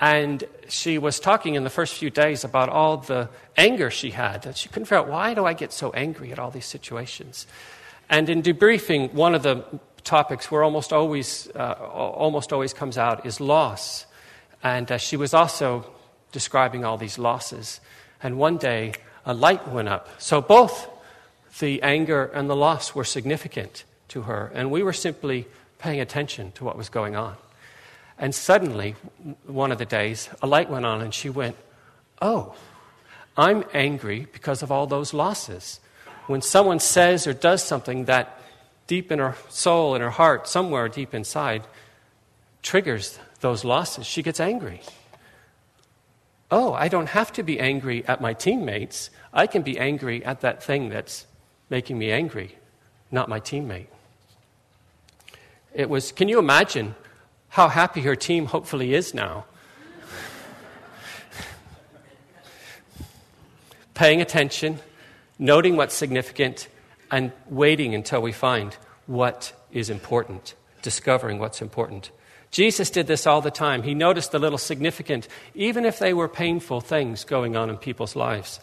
and 0.00 0.42
she 0.68 0.96
was 0.96 1.20
talking 1.20 1.54
in 1.54 1.64
the 1.64 1.70
first 1.70 1.94
few 1.94 2.08
days 2.08 2.44
about 2.44 2.70
all 2.70 2.96
the 2.96 3.28
anger 3.58 3.90
she 3.90 4.10
had. 4.10 4.42
That 4.42 4.56
she 4.56 4.70
couldn't 4.70 4.86
figure 4.86 4.98
out 4.98 5.08
why 5.08 5.34
do 5.34 5.44
I 5.44 5.52
get 5.52 5.70
so 5.70 5.90
angry 5.90 6.32
at 6.32 6.38
all 6.38 6.50
these 6.50 6.64
situations. 6.64 7.46
And 8.08 8.30
in 8.30 8.42
debriefing, 8.42 9.12
one 9.12 9.34
of 9.34 9.42
the 9.42 9.64
topics 10.02 10.50
where 10.50 10.62
almost 10.62 10.94
always, 10.94 11.50
uh, 11.54 11.72
almost 11.72 12.54
always 12.54 12.72
comes 12.72 12.96
out 12.96 13.26
is 13.26 13.38
loss. 13.38 14.06
And 14.62 14.90
uh, 14.90 14.96
she 14.96 15.18
was 15.18 15.34
also 15.34 15.90
describing 16.32 16.86
all 16.86 16.96
these 16.96 17.18
losses. 17.18 17.80
And 18.22 18.38
one 18.38 18.56
day, 18.56 18.94
a 19.26 19.34
light 19.34 19.68
went 19.68 19.88
up. 19.88 20.08
So 20.18 20.40
both 20.40 20.88
the 21.60 21.82
anger 21.82 22.24
and 22.24 22.48
the 22.48 22.56
loss 22.56 22.94
were 22.94 23.04
significant 23.04 23.84
to 24.08 24.22
her. 24.22 24.50
And 24.54 24.70
we 24.70 24.82
were 24.82 24.94
simply 24.94 25.46
paying 25.84 26.00
attention 26.00 26.50
to 26.52 26.64
what 26.64 26.78
was 26.78 26.88
going 26.88 27.14
on. 27.14 27.36
And 28.18 28.34
suddenly, 28.34 28.96
one 29.46 29.70
of 29.70 29.76
the 29.76 29.84
days, 29.84 30.30
a 30.40 30.46
light 30.46 30.70
went 30.70 30.86
on, 30.86 31.02
and 31.02 31.12
she 31.12 31.28
went, 31.28 31.56
Oh, 32.22 32.54
I'm 33.36 33.64
angry 33.74 34.26
because 34.32 34.62
of 34.62 34.72
all 34.72 34.86
those 34.86 35.12
losses. 35.12 35.80
When 36.26 36.40
someone 36.40 36.80
says 36.80 37.26
or 37.26 37.34
does 37.34 37.62
something 37.62 38.06
that 38.06 38.40
deep 38.86 39.12
in 39.12 39.18
her 39.18 39.36
soul, 39.50 39.94
in 39.94 40.00
her 40.00 40.08
heart, 40.08 40.48
somewhere 40.48 40.88
deep 40.88 41.12
inside, 41.12 41.66
triggers 42.62 43.18
those 43.40 43.62
losses, 43.62 44.06
she 44.06 44.22
gets 44.22 44.40
angry. 44.40 44.80
Oh, 46.50 46.72
I 46.72 46.88
don't 46.88 47.10
have 47.10 47.30
to 47.34 47.42
be 47.42 47.60
angry 47.60 48.06
at 48.06 48.22
my 48.22 48.32
teammates. 48.32 49.10
I 49.34 49.46
can 49.46 49.60
be 49.60 49.78
angry 49.78 50.24
at 50.24 50.40
that 50.40 50.62
thing 50.62 50.88
that's 50.88 51.26
making 51.68 51.98
me 51.98 52.10
angry, 52.10 52.56
not 53.10 53.28
my 53.28 53.40
teammate. 53.40 53.88
It 55.74 55.90
was, 55.90 56.12
can 56.12 56.28
you 56.28 56.38
imagine 56.38 56.94
how 57.48 57.68
happy 57.68 58.02
her 58.02 58.14
team 58.14 58.46
hopefully 58.46 58.94
is 58.94 59.12
now? 59.12 59.44
Paying 63.94 64.20
attention, 64.20 64.78
noting 65.38 65.76
what's 65.76 65.94
significant, 65.94 66.68
and 67.10 67.32
waiting 67.48 67.94
until 67.94 68.22
we 68.22 68.32
find 68.32 68.76
what 69.06 69.52
is 69.72 69.90
important, 69.90 70.54
discovering 70.82 71.38
what's 71.38 71.60
important. 71.60 72.10
Jesus 72.52 72.90
did 72.90 73.08
this 73.08 73.26
all 73.26 73.40
the 73.40 73.50
time. 73.50 73.82
He 73.82 73.94
noticed 73.94 74.30
the 74.30 74.38
little 74.38 74.58
significant, 74.58 75.26
even 75.54 75.84
if 75.84 75.98
they 75.98 76.14
were 76.14 76.28
painful 76.28 76.80
things 76.80 77.24
going 77.24 77.56
on 77.56 77.68
in 77.68 77.76
people's 77.78 78.14
lives. 78.14 78.60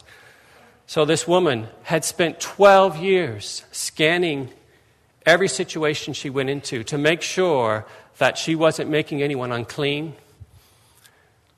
So, 0.86 1.04
this 1.04 1.28
woman 1.28 1.68
had 1.82 2.04
spent 2.04 2.40
12 2.40 2.96
years 2.96 3.64
scanning 3.70 4.50
every 5.26 5.48
situation 5.48 6.14
she 6.14 6.30
went 6.30 6.50
into 6.50 6.84
to 6.84 6.98
make 6.98 7.22
sure 7.22 7.86
that 8.18 8.38
she 8.38 8.54
wasn't 8.54 8.90
making 8.90 9.22
anyone 9.22 9.52
unclean, 9.52 10.14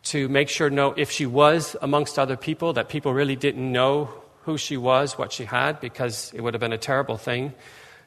to 0.05 0.29
make 0.29 0.49
sure 0.49 0.71
no, 0.71 0.93
if 0.97 1.11
she 1.11 1.27
was 1.27 1.77
amongst 1.81 2.19
other 2.19 2.37
people, 2.37 2.75
that 2.75 2.89
people 2.89 3.15
really 3.15 3.37
didn't 3.37 3.73
know 3.73 4.11
who 4.43 4.59
she 4.59 4.77
was, 4.77 5.17
what 5.17 5.33
she 5.33 5.45
had, 5.45 5.81
because 5.81 6.33
it 6.35 6.43
would 6.43 6.55
have 6.55 6.61
been 6.61 6.73
a 6.73 6.79
terrible 6.79 7.17
thing. 7.17 7.55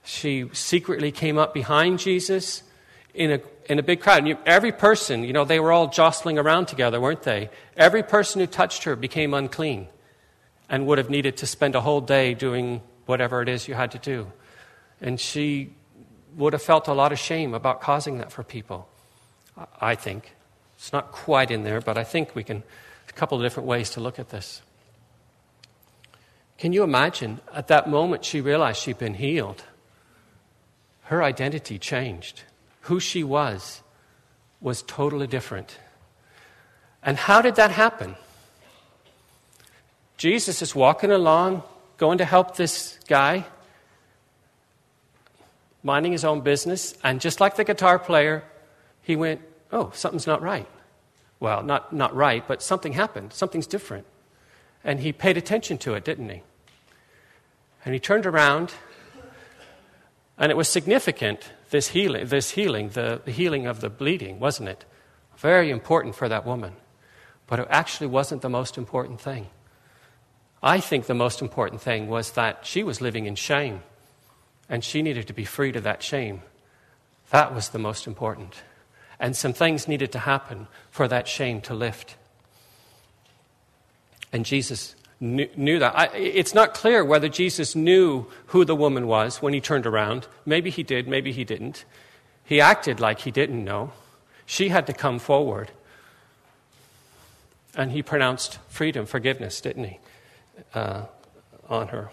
She 0.03 0.49
secretly 0.53 1.11
came 1.11 1.37
up 1.37 1.53
behind 1.53 1.99
Jesus 1.99 2.63
in 3.13 3.31
a 3.31 3.41
in 3.69 3.79
a 3.79 3.83
big 3.83 4.01
crowd. 4.01 4.19
And 4.19 4.27
you, 4.29 4.37
every 4.45 4.71
person, 4.71 5.23
you 5.23 5.33
know, 5.33 5.45
they 5.45 5.59
were 5.59 5.71
all 5.71 5.87
jostling 5.87 6.37
around 6.37 6.67
together, 6.67 6.99
weren't 6.99 7.23
they? 7.23 7.49
Every 7.75 8.03
person 8.03 8.41
who 8.41 8.47
touched 8.47 8.83
her 8.85 8.95
became 8.95 9.33
unclean 9.33 9.87
and 10.69 10.87
would 10.87 10.97
have 10.97 11.09
needed 11.09 11.37
to 11.37 11.45
spend 11.47 11.75
a 11.75 11.81
whole 11.81 12.01
day 12.01 12.33
doing 12.33 12.81
whatever 13.05 13.41
it 13.41 13.49
is 13.49 13.67
you 13.67 13.73
had 13.73 13.91
to 13.91 13.99
do. 13.99 14.31
And 15.01 15.19
she 15.19 15.71
would 16.35 16.53
have 16.53 16.61
felt 16.61 16.87
a 16.87 16.93
lot 16.93 17.11
of 17.11 17.19
shame 17.19 17.53
about 17.53 17.81
causing 17.81 18.17
that 18.19 18.31
for 18.31 18.43
people, 18.43 18.87
I 19.81 19.95
think. 19.95 20.33
It's 20.77 20.93
not 20.93 21.11
quite 21.11 21.51
in 21.51 21.63
there, 21.63 21.81
but 21.81 21.97
I 21.97 22.03
think 22.03 22.35
we 22.35 22.43
can, 22.43 22.63
a 23.09 23.13
couple 23.13 23.37
of 23.37 23.43
different 23.43 23.67
ways 23.67 23.89
to 23.91 23.99
look 23.99 24.19
at 24.19 24.29
this. 24.29 24.61
Can 26.57 26.73
you 26.73 26.83
imagine 26.83 27.39
at 27.53 27.67
that 27.67 27.89
moment 27.89 28.25
she 28.25 28.41
realized 28.41 28.81
she'd 28.81 28.97
been 28.97 29.15
healed? 29.15 29.63
Her 31.03 31.23
identity 31.23 31.79
changed 31.79 32.43
who 32.81 32.99
she 32.99 33.23
was 33.23 33.81
was 34.61 34.81
totally 34.81 35.27
different. 35.27 35.77
And 37.03 37.17
how 37.17 37.41
did 37.41 37.55
that 37.55 37.71
happen? 37.71 38.15
Jesus 40.17 40.61
is 40.61 40.73
walking 40.73 41.11
along, 41.11 41.63
going 41.97 42.17
to 42.17 42.25
help 42.25 42.55
this 42.55 42.97
guy, 43.07 43.45
minding 45.87 46.11
his 46.11 46.25
own 46.25 46.41
business, 46.41 46.93
and 47.01 47.21
just 47.21 47.39
like 47.39 47.55
the 47.55 47.63
guitar 47.63 47.97
player, 47.97 48.43
he 49.01 49.15
went, 49.15 49.41
Oh, 49.71 49.91
something's 49.93 50.27
not 50.27 50.41
right. 50.41 50.67
Well, 51.39 51.63
not, 51.63 51.93
not 51.93 52.13
right, 52.15 52.45
but 52.47 52.61
something 52.61 52.93
happened. 52.93 53.33
Something's 53.33 53.67
different. 53.67 54.05
And 54.83 54.99
he 54.99 55.11
paid 55.11 55.37
attention 55.37 55.77
to 55.79 55.93
it, 55.93 56.03
didn't 56.03 56.29
he? 56.29 56.43
And 57.85 57.93
he 57.93 57.99
turned 57.99 58.25
around, 58.25 58.73
and 60.37 60.51
it 60.51 60.57
was 60.57 60.67
significant 60.67 61.51
this 61.69 61.89
healing, 61.89 62.27
this 62.27 62.51
healing, 62.51 62.89
the, 62.89 63.21
the 63.23 63.31
healing 63.31 63.65
of 63.65 63.81
the 63.81 63.89
bleeding, 63.89 64.39
wasn't 64.39 64.69
it? 64.69 64.85
Very 65.37 65.69
important 65.69 66.15
for 66.15 66.27
that 66.27 66.45
woman. 66.45 66.73
But 67.47 67.59
it 67.59 67.67
actually 67.69 68.07
wasn't 68.07 68.41
the 68.41 68.49
most 68.49 68.77
important 68.77 69.21
thing. 69.21 69.47
I 70.61 70.79
think 70.79 71.05
the 71.05 71.13
most 71.13 71.41
important 71.41 71.81
thing 71.81 72.07
was 72.07 72.31
that 72.31 72.65
she 72.65 72.83
was 72.83 72.99
living 72.99 73.25
in 73.25 73.35
shame, 73.35 73.83
and 74.69 74.83
she 74.83 75.01
needed 75.01 75.27
to 75.27 75.33
be 75.33 75.45
freed 75.45 75.75
of 75.75 75.83
that 75.83 76.03
shame. 76.03 76.41
That 77.29 77.53
was 77.53 77.69
the 77.69 77.79
most 77.79 78.07
important. 78.07 78.63
And 79.19 79.35
some 79.35 79.53
things 79.53 79.87
needed 79.87 80.11
to 80.11 80.19
happen 80.19 80.67
for 80.89 81.07
that 81.07 81.27
shame 81.27 81.61
to 81.61 81.73
lift. 81.73 82.15
And 84.31 84.45
Jesus 84.45 84.95
knew, 85.19 85.49
knew 85.55 85.79
that. 85.79 85.97
I, 85.97 86.05
it's 86.15 86.53
not 86.53 86.73
clear 86.73 87.03
whether 87.03 87.29
Jesus 87.29 87.75
knew 87.75 88.27
who 88.47 88.65
the 88.65 88.75
woman 88.75 89.07
was 89.07 89.41
when 89.41 89.53
he 89.53 89.61
turned 89.61 89.85
around. 89.85 90.27
Maybe 90.45 90.69
he 90.69 90.83
did, 90.83 91.07
maybe 91.07 91.31
he 91.31 91.43
didn't. 91.43 91.85
He 92.43 92.61
acted 92.61 92.99
like 92.99 93.19
he 93.19 93.31
didn't 93.31 93.63
know. 93.63 93.91
She 94.45 94.69
had 94.69 94.87
to 94.87 94.93
come 94.93 95.19
forward. 95.19 95.71
And 97.75 97.91
he 97.91 98.01
pronounced 98.01 98.59
freedom, 98.69 99.05
forgiveness, 99.05 99.59
didn't 99.61 99.83
he, 99.83 99.99
uh, 100.73 101.03
on 101.69 101.89
her. 101.89 102.09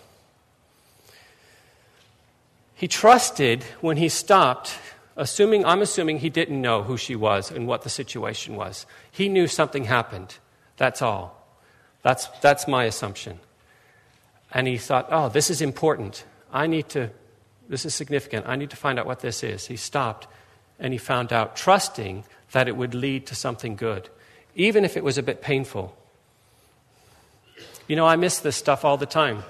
He 2.74 2.88
trusted 2.88 3.62
when 3.80 3.96
he 3.96 4.08
stopped, 4.08 4.78
assuming, 5.16 5.64
I'm 5.64 5.80
assuming 5.80 6.18
he 6.18 6.30
didn't 6.30 6.60
know 6.60 6.82
who 6.82 6.96
she 6.96 7.14
was 7.14 7.50
and 7.50 7.66
what 7.66 7.82
the 7.82 7.88
situation 7.88 8.56
was. 8.56 8.84
He 9.10 9.28
knew 9.28 9.46
something 9.46 9.84
happened. 9.84 10.36
That's 10.76 11.00
all. 11.00 11.46
That's, 12.02 12.26
that's 12.40 12.66
my 12.66 12.84
assumption. 12.84 13.38
And 14.52 14.66
he 14.66 14.76
thought, 14.76 15.08
oh, 15.10 15.28
this 15.28 15.50
is 15.50 15.62
important. 15.62 16.24
I 16.52 16.66
need 16.66 16.88
to, 16.90 17.10
this 17.68 17.84
is 17.84 17.94
significant. 17.94 18.46
I 18.46 18.56
need 18.56 18.70
to 18.70 18.76
find 18.76 18.98
out 18.98 19.06
what 19.06 19.20
this 19.20 19.42
is. 19.42 19.66
He 19.66 19.76
stopped 19.76 20.26
and 20.78 20.92
he 20.92 20.98
found 20.98 21.32
out, 21.32 21.56
trusting 21.56 22.24
that 22.52 22.68
it 22.68 22.76
would 22.76 22.94
lead 22.94 23.26
to 23.26 23.34
something 23.34 23.76
good, 23.76 24.08
even 24.54 24.84
if 24.84 24.96
it 24.96 25.04
was 25.04 25.16
a 25.18 25.22
bit 25.22 25.40
painful. 25.40 25.96
You 27.86 27.96
know, 27.96 28.06
I 28.06 28.16
miss 28.16 28.38
this 28.40 28.56
stuff 28.56 28.84
all 28.84 28.96
the 28.96 29.06
time. 29.06 29.44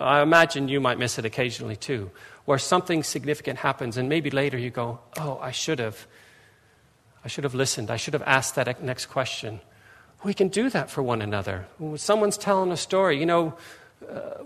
I 0.00 0.22
imagine 0.22 0.68
you 0.68 0.80
might 0.80 0.98
miss 0.98 1.18
it 1.18 1.24
occasionally 1.24 1.76
too, 1.76 2.10
where 2.44 2.58
something 2.58 3.02
significant 3.02 3.58
happens 3.58 3.96
and 3.96 4.08
maybe 4.08 4.30
later 4.30 4.58
you 4.58 4.70
go, 4.70 4.98
oh, 5.18 5.38
I 5.40 5.50
should 5.50 5.78
have. 5.78 6.06
I 7.24 7.28
should 7.28 7.44
have 7.44 7.54
listened. 7.54 7.90
I 7.90 7.96
should 7.96 8.12
have 8.12 8.22
asked 8.26 8.54
that 8.56 8.82
next 8.82 9.06
question 9.06 9.60
we 10.24 10.34
can 10.34 10.48
do 10.48 10.70
that 10.70 10.90
for 10.90 11.02
one 11.02 11.22
another. 11.22 11.66
When 11.78 11.98
someone's 11.98 12.38
telling 12.38 12.72
a 12.72 12.76
story, 12.76 13.20
you 13.20 13.26
know, 13.26 13.54
uh, 14.10 14.42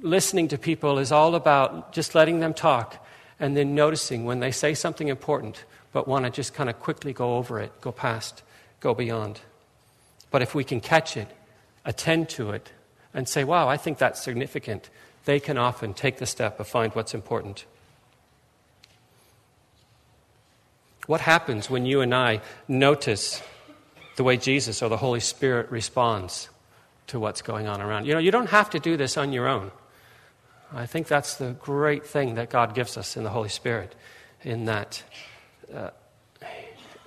listening 0.00 0.48
to 0.48 0.58
people 0.58 0.98
is 0.98 1.12
all 1.12 1.34
about 1.34 1.92
just 1.92 2.14
letting 2.14 2.40
them 2.40 2.54
talk 2.54 3.06
and 3.38 3.56
then 3.56 3.74
noticing 3.74 4.24
when 4.24 4.40
they 4.40 4.50
say 4.50 4.74
something 4.74 5.08
important, 5.08 5.64
but 5.92 6.08
want 6.08 6.24
to 6.24 6.30
just 6.30 6.54
kind 6.54 6.68
of 6.70 6.80
quickly 6.80 7.12
go 7.12 7.36
over 7.36 7.60
it, 7.60 7.78
go 7.80 7.92
past, 7.92 8.42
go 8.80 8.94
beyond. 8.94 9.40
But 10.30 10.42
if 10.42 10.54
we 10.54 10.64
can 10.64 10.80
catch 10.80 11.16
it, 11.16 11.28
attend 11.84 12.30
to 12.30 12.50
it, 12.50 12.72
and 13.14 13.28
say, 13.28 13.44
wow, 13.44 13.68
I 13.68 13.76
think 13.76 13.98
that's 13.98 14.22
significant, 14.22 14.90
they 15.24 15.40
can 15.40 15.58
often 15.58 15.94
take 15.94 16.18
the 16.18 16.26
step 16.26 16.60
of 16.60 16.68
find 16.68 16.94
what's 16.94 17.14
important. 17.14 17.64
What 21.06 21.22
happens 21.22 21.70
when 21.70 21.86
you 21.86 22.02
and 22.02 22.14
I 22.14 22.42
notice 22.68 23.42
the 24.16 24.24
way 24.24 24.36
Jesus 24.36 24.82
or 24.82 24.90
the 24.90 24.98
Holy 24.98 25.20
Spirit 25.20 25.70
responds 25.70 26.50
to 27.06 27.18
what's 27.18 27.40
going 27.40 27.66
on 27.66 27.80
around? 27.80 28.04
You 28.04 28.12
know, 28.12 28.20
you 28.20 28.30
don't 28.30 28.50
have 28.50 28.68
to 28.70 28.78
do 28.78 28.96
this 28.96 29.16
on 29.16 29.32
your 29.32 29.48
own. 29.48 29.70
I 30.72 30.84
think 30.84 31.08
that's 31.08 31.36
the 31.36 31.52
great 31.52 32.06
thing 32.06 32.34
that 32.34 32.50
God 32.50 32.74
gives 32.74 32.98
us 32.98 33.16
in 33.16 33.24
the 33.24 33.30
Holy 33.30 33.48
Spirit, 33.48 33.94
in 34.42 34.66
that 34.66 35.02
uh, 35.74 35.90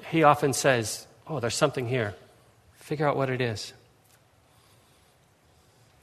He 0.10 0.24
often 0.24 0.54
says, 0.54 1.06
Oh, 1.28 1.40
there's 1.40 1.56
something 1.56 1.88
here. 1.88 2.16
Figure 2.74 3.08
out 3.08 3.16
what 3.16 3.30
it 3.30 3.40
is. 3.40 3.74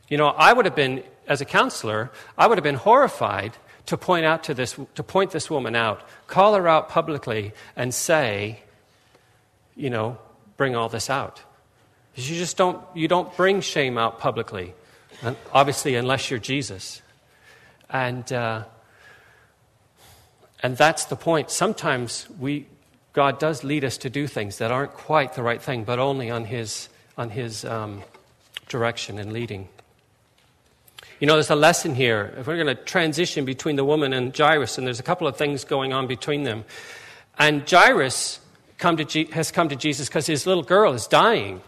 You 0.09 0.17
know, 0.17 0.29
I 0.29 0.53
would 0.53 0.65
have 0.65 0.75
been, 0.75 1.03
as 1.27 1.41
a 1.41 1.45
counselor, 1.45 2.11
I 2.37 2.47
would 2.47 2.59
have 2.59 2.65
been 2.65 2.77
horrified 2.77 3.53
to 3.87 3.97
point 3.97 4.25
out 4.25 4.45
to 4.45 4.55
this, 4.55 4.79
to 4.95 5.03
point 5.03 5.31
this 5.31 5.51
woman 5.51 5.75
out, 5.75 6.03
call 6.27 6.55
her 6.55 6.69
out 6.69 6.89
publicly, 6.89 7.53
and 7.77 7.95
say, 7.95 8.61
you 9.77 9.91
know, 9.91 10.19
bring 10.57 10.77
all 10.77 10.89
this 10.89 11.09
out. 11.09 11.43
You 12.15 12.37
just 12.37 12.57
don't, 12.57 12.85
you 12.95 13.07
don't 13.07 13.35
bring 13.37 13.61
shame 13.61 13.97
out 13.97 14.19
publicly, 14.19 14.75
obviously, 15.53 15.95
unless 15.95 16.31
you're 16.31 16.41
Jesus. 16.41 17.01
And, 17.89 18.31
uh, 18.33 18.65
and 20.63 20.77
that's 20.77 21.05
the 21.05 21.17
point. 21.17 21.51
Sometimes 21.51 22.27
we, 22.41 22.67
God 23.13 23.39
does 23.39 23.63
lead 23.63 23.85
us 23.85 23.99
to 23.99 24.11
do 24.11 24.27
things 24.27 24.59
that 24.59 24.71
aren't 24.71 24.93
quite 24.93 25.35
the 25.35 25.43
right 25.43 25.63
thing, 25.63 25.85
but 25.85 25.99
only 25.99 26.29
on 26.29 26.45
His, 26.45 26.89
on 27.19 27.31
his 27.31 27.65
um, 27.65 28.03
direction 28.69 29.19
and 29.19 29.33
leading. 29.33 29.69
You 31.21 31.27
know, 31.27 31.35
there's 31.35 31.51
a 31.51 31.57
lesson 31.57 31.97
here. 31.97 32.33
If 32.39 32.47
we're 32.47 32.63
going 32.63 32.69
to 32.69 32.77
transition 32.77 33.45
between 33.45 33.75
the 33.75 33.85
woman 33.85 34.13
and 34.13 34.37
Jairus, 34.37 34.79
and 34.79 34.87
there's 34.87 35.01
a 35.01 35.05
couple 35.05 35.27
of 35.27 35.37
things 35.37 35.65
going 35.65 35.93
on 35.93 36.07
between 36.07 36.45
them. 36.45 36.65
And 37.39 37.69
Jairus 37.69 38.39
come 38.79 38.97
to 38.97 39.25
has 39.33 39.51
come 39.51 39.69
to 39.69 39.77
Jesus 39.77 40.09
because 40.09 40.27
his 40.27 40.47
little 40.47 40.63
girl 40.63 40.93
is 40.93 41.09
dying. 41.09 41.61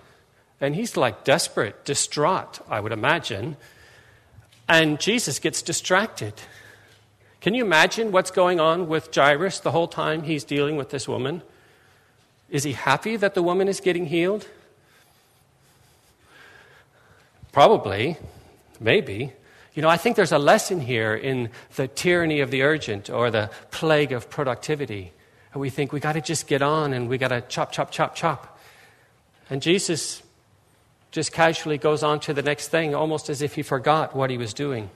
And 0.61 0.77
he's 0.77 0.97
like 0.97 1.25
desperate, 1.25 1.85
distraught, 1.85 2.61
I 2.69 2.81
would 2.81 2.93
imagine. 2.93 3.57
And 4.69 5.01
Jesus 5.01 5.41
gets 5.41 5.63
distracted. 5.63 6.35
Can 7.41 7.55
you 7.55 7.65
imagine 7.65 8.13
what's 8.13 8.31
going 8.31 8.61
on 8.61 8.87
with 8.87 9.13
Jairus 9.13 9.61
the 9.61 9.71
whole 9.73 9.89
time 9.89 10.23
he's 10.23 10.45
dealing 10.45 10.77
with 10.77 10.91
this 10.91 11.09
woman? 11.09 11.43
Is 12.51 12.63
he 12.65 12.73
happy 12.73 13.17
that 13.17 13.35
the 13.35 13.43
woman 13.43 13.67
is 13.67 13.81
getting 13.81 14.07
healed? 14.07 14.47
Probably, 17.51 18.17
maybe. 18.79 19.33
You 19.75 19.83
know, 19.83 19.89
I 19.89 19.97
think 19.97 20.17
there's 20.17 20.33
a 20.33 20.39
lesson 20.39 20.81
here 20.81 21.15
in 21.15 21.51
the 21.77 21.87
tyranny 21.87 22.41
of 22.41 22.51
the 22.51 22.63
urgent 22.63 23.09
or 23.09 23.31
the 23.31 23.51
plague 23.71 24.13
of 24.13 24.29
productivity. 24.29 25.13
And 25.53 25.61
we 25.61 25.71
think 25.71 25.93
we 25.93 26.01
got 26.01 26.15
to 26.15 26.21
just 26.21 26.49
get 26.49 26.61
on 26.61 26.93
and 26.93 27.09
we 27.09 27.19
got 27.19 27.29
to 27.29 27.41
chop, 27.43 27.71
chop, 27.71 27.91
chop, 27.93 28.15
chop. 28.15 28.59
And 29.49 29.63
Jesus 29.63 30.23
just 31.13 31.33
casually 31.33 31.79
goes 31.79 32.03
on 32.03 32.21
to 32.21 32.35
the 32.35 32.43
next 32.43 32.69
thing, 32.69 32.95
almost 32.95 33.29
as 33.29 33.43
if 33.43 33.55
he 33.55 33.63
forgot 33.63 34.15
what 34.15 34.31
he 34.31 34.39
was 34.39 34.55
doing. 34.55 34.91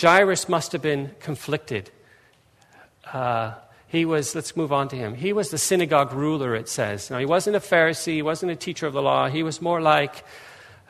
Jairus 0.00 0.48
must 0.48 0.70
have 0.72 0.82
been 0.82 1.12
conflicted. 1.18 1.90
Uh, 3.12 3.54
he 3.88 4.04
was, 4.04 4.34
let's 4.34 4.54
move 4.54 4.72
on 4.72 4.88
to 4.88 4.96
him. 4.96 5.14
He 5.14 5.32
was 5.32 5.50
the 5.50 5.58
synagogue 5.58 6.12
ruler, 6.12 6.54
it 6.54 6.68
says. 6.68 7.10
Now, 7.10 7.18
he 7.18 7.26
wasn't 7.26 7.56
a 7.56 7.60
Pharisee, 7.60 8.14
he 8.14 8.22
wasn't 8.22 8.52
a 8.52 8.56
teacher 8.56 8.86
of 8.86 8.92
the 8.92 9.02
law. 9.02 9.28
He 9.28 9.42
was 9.42 9.62
more 9.62 9.80
like, 9.80 10.24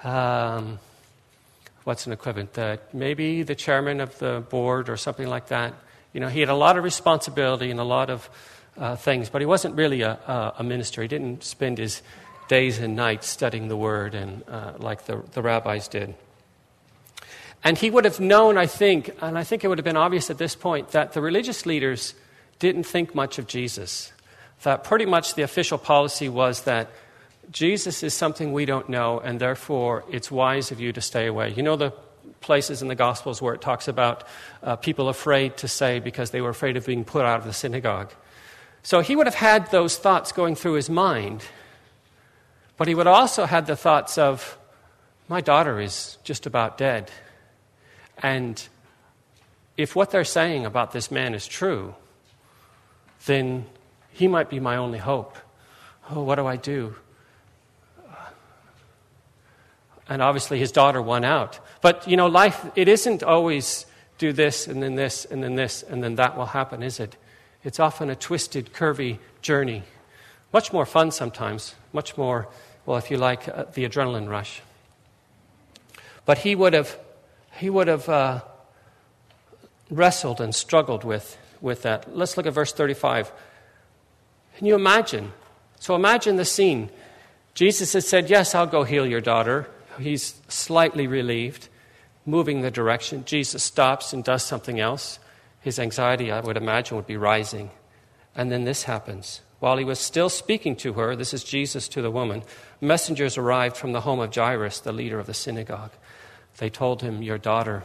um, 0.02 0.80
what's 1.84 2.06
an 2.06 2.13
equivalent? 2.13 2.58
Maybe 2.93 3.45
the 3.45 3.54
chairman 3.54 4.00
of 4.00 4.19
the 4.19 4.45
board 4.50 4.89
or 4.89 4.97
something 4.97 5.28
like 5.28 5.49
that. 5.49 5.75
You 6.13 6.21
know, 6.21 6.28
he 6.28 6.41
had 6.41 6.49
a 6.49 6.54
lot 6.54 6.76
of 6.76 6.82
responsibility 6.82 7.71
and 7.71 7.78
a 7.78 7.84
lot 7.84 8.11
of 8.11 8.28
uh, 8.76 8.97
things, 8.97 9.30
but 9.30 9.43
he 9.43 9.47
wasn't 9.47 9.76
really 9.76 10.02
a, 10.02 10.13
a, 10.13 10.54
a, 10.58 10.65
minister. 10.65 11.02
He 11.02 11.08
didn't 11.08 11.45
spend 11.45 11.78
his 11.78 12.02
days 12.49 12.78
and 12.78 12.97
nights 12.97 13.28
studying 13.28 13.69
the 13.69 13.76
word 13.76 14.15
and 14.15 14.43
uh, 14.49 14.73
like 14.78 15.06
the, 15.06 15.23
the 15.32 15.43
rabbis 15.43 15.87
did. 15.87 16.15
And 17.63 17.76
he 17.76 17.91
would 17.91 18.04
have 18.04 18.21
known, 18.21 18.56
I 18.56 18.67
think, 18.67 19.11
and 19.21 19.37
I 19.39 19.45
think 19.45 19.65
it 19.65 19.69
would 19.69 19.78
have 19.78 19.84
been 19.84 19.97
obvious 19.97 20.30
at 20.30 20.39
this 20.39 20.54
point, 20.54 20.91
that 20.91 21.13
the 21.13 21.21
religious 21.21 21.67
leaders 21.67 22.15
didn't 22.58 22.84
think 22.84 23.14
much 23.14 23.38
of 23.38 23.47
Jesus. 23.47 24.12
That 24.62 24.84
pretty 24.84 25.06
much 25.06 25.34
the 25.34 25.42
official 25.42 25.78
policy 25.78 26.28
was 26.28 26.62
that 26.62 26.90
Jesus 27.50 28.02
is 28.02 28.12
something 28.12 28.52
we 28.52 28.66
don't 28.66 28.88
know, 28.88 29.21
and 29.21 29.40
therefore 29.40 30.04
it's 30.10 30.30
wise 30.30 30.71
of 30.71 30.80
you 30.80 30.92
to 30.92 31.00
stay 31.00 31.26
away. 31.26 31.52
You 31.52 31.62
know 31.62 31.76
the 31.76 31.92
places 32.40 32.82
in 32.82 32.88
the 32.88 32.94
Gospels 32.94 33.40
where 33.40 33.54
it 33.54 33.60
talks 33.60 33.88
about 33.88 34.25
uh, 34.62 34.76
people 34.76 35.08
afraid 35.08 35.56
to 35.58 35.68
say 35.68 35.99
because 35.99 36.30
they 36.30 36.40
were 36.40 36.50
afraid 36.50 36.76
of 36.76 36.86
being 36.86 37.04
put 37.04 37.25
out 37.25 37.40
of 37.40 37.47
the 37.47 37.52
synagogue. 37.52 38.12
So 38.82 39.00
he 39.00 39.16
would 39.16 39.26
have 39.26 39.34
had 39.34 39.71
those 39.71 39.97
thoughts 39.97 40.32
going 40.32 40.54
through 40.54 40.75
his 40.75 40.90
mind, 40.90 41.44
but 42.76 42.88
he 42.88 42.94
would 42.94 43.06
also 43.06 43.44
had 43.44 43.66
the 43.66 43.76
thoughts 43.76 44.18
of, 44.18 44.56
my 45.28 45.40
daughter 45.40 45.80
is 45.80 46.16
just 46.25 46.47
about 46.47 46.78
dead. 46.78 47.10
And 48.18 48.62
if 49.76 49.94
what 49.94 50.10
they're 50.10 50.25
saying 50.25 50.64
about 50.64 50.92
this 50.92 51.10
man 51.10 51.34
is 51.34 51.47
true, 51.47 51.94
then 53.26 53.67
he 54.11 54.28
might 54.28 54.50
be 54.50 54.61
my 54.61 54.76
only 54.76 54.99
hope. 54.99 55.37
Oh, 56.11 56.23
what 56.23 56.37
do 56.37 56.47
I 56.47 56.57
do? 56.57 56.97
And 60.09 60.23
obviously, 60.23 60.59
his 60.59 60.73
daughter 60.73 61.02
won 61.02 61.25
out. 61.25 61.61
But, 61.83 62.09
you 62.09 62.17
know, 62.17 62.26
life, 62.26 62.65
it 62.75 62.89
isn't 62.89 63.23
always 63.23 63.85
do 64.17 64.33
this 64.33 64.67
and 64.67 64.83
then 64.83 64.95
this 64.95 65.25
and 65.25 65.43
then 65.43 65.54
this 65.54 65.83
and 65.83 66.02
then 66.02 66.17
that 66.17 66.37
will 66.37 66.47
happen, 66.47 66.83
is 66.83 66.99
it? 66.99 67.17
It's 67.63 67.78
often 67.78 68.09
a 68.11 68.17
twisted, 68.17 68.73
curvy 68.73 69.19
journey. 69.43 69.83
Much 70.52 70.73
more 70.73 70.87
fun 70.87 71.11
sometimes, 71.11 71.75
much 71.93 72.17
more, 72.17 72.49
well, 72.87 72.97
if 72.97 73.11
you 73.11 73.19
like, 73.19 73.49
uh, 73.49 73.65
the 73.75 73.87
adrenaline 73.87 74.28
rush. 74.28 74.63
But 76.25 76.39
he 76.39 76.54
would 76.54 76.73
have, 76.73 76.99
he 77.57 77.69
would 77.69 77.89
have 77.89 78.09
uh, 78.09 78.41
wrestled 79.91 80.41
and 80.41 80.54
struggled 80.54 81.04
with 81.04 81.37
with 81.60 81.82
that. 81.82 82.16
Let's 82.16 82.36
look 82.36 82.47
at 82.47 82.52
verse 82.52 82.73
35. 82.73 83.32
Can 84.56 84.66
you 84.66 84.75
imagine? 84.75 85.32
So 85.80 85.94
imagine 85.94 86.36
the 86.36 86.44
scene. 86.44 86.90
Jesus 87.54 87.92
has 87.92 88.06
said, 88.06 88.30
Yes, 88.30 88.54
I'll 88.54 88.66
go 88.66 88.84
heal 88.84 89.06
your 89.06 89.21
daughter. 89.21 89.68
He's 89.99 90.40
slightly 90.49 91.06
relieved, 91.06 91.68
moving 92.25 92.62
the 92.62 92.71
direction. 92.71 93.25
Jesus 93.25 93.64
stops 93.64 94.12
and 94.12 94.23
does 94.23 94.44
something 94.44 94.78
else. 94.78 95.18
His 95.60 95.78
anxiety, 95.78 96.30
I 96.30 96.40
would 96.40 96.56
imagine, 96.56 96.97
would 96.97 97.06
be 97.06 97.16
rising. 97.16 97.71
And 98.34 98.50
then 98.50 98.64
this 98.64 98.84
happens. 98.84 99.40
While 99.60 99.76
he 99.76 99.84
was 99.84 99.99
still 99.99 100.28
speaking 100.28 100.76
to 100.76 100.92
her, 100.92 101.16
this 101.16 101.34
is 101.34 101.42
Jesus 101.42 101.88
to 101.88 102.02
the 102.02 102.12
woman, 102.12 102.44
messengers 102.80 103.36
arrived 103.36 103.76
from 103.76 103.92
the 103.92 104.02
home 104.02 104.21
of 104.21 104.32
Jairus, 104.32 104.78
the 104.78 104.92
leader 104.92 105.18
of 105.18 105.26
the 105.26 105.34
synagogue. 105.34 105.90
They 106.58 106.71
told 106.71 107.02
him, 107.02 107.23
Your 107.23 107.38
daughter 107.38 107.82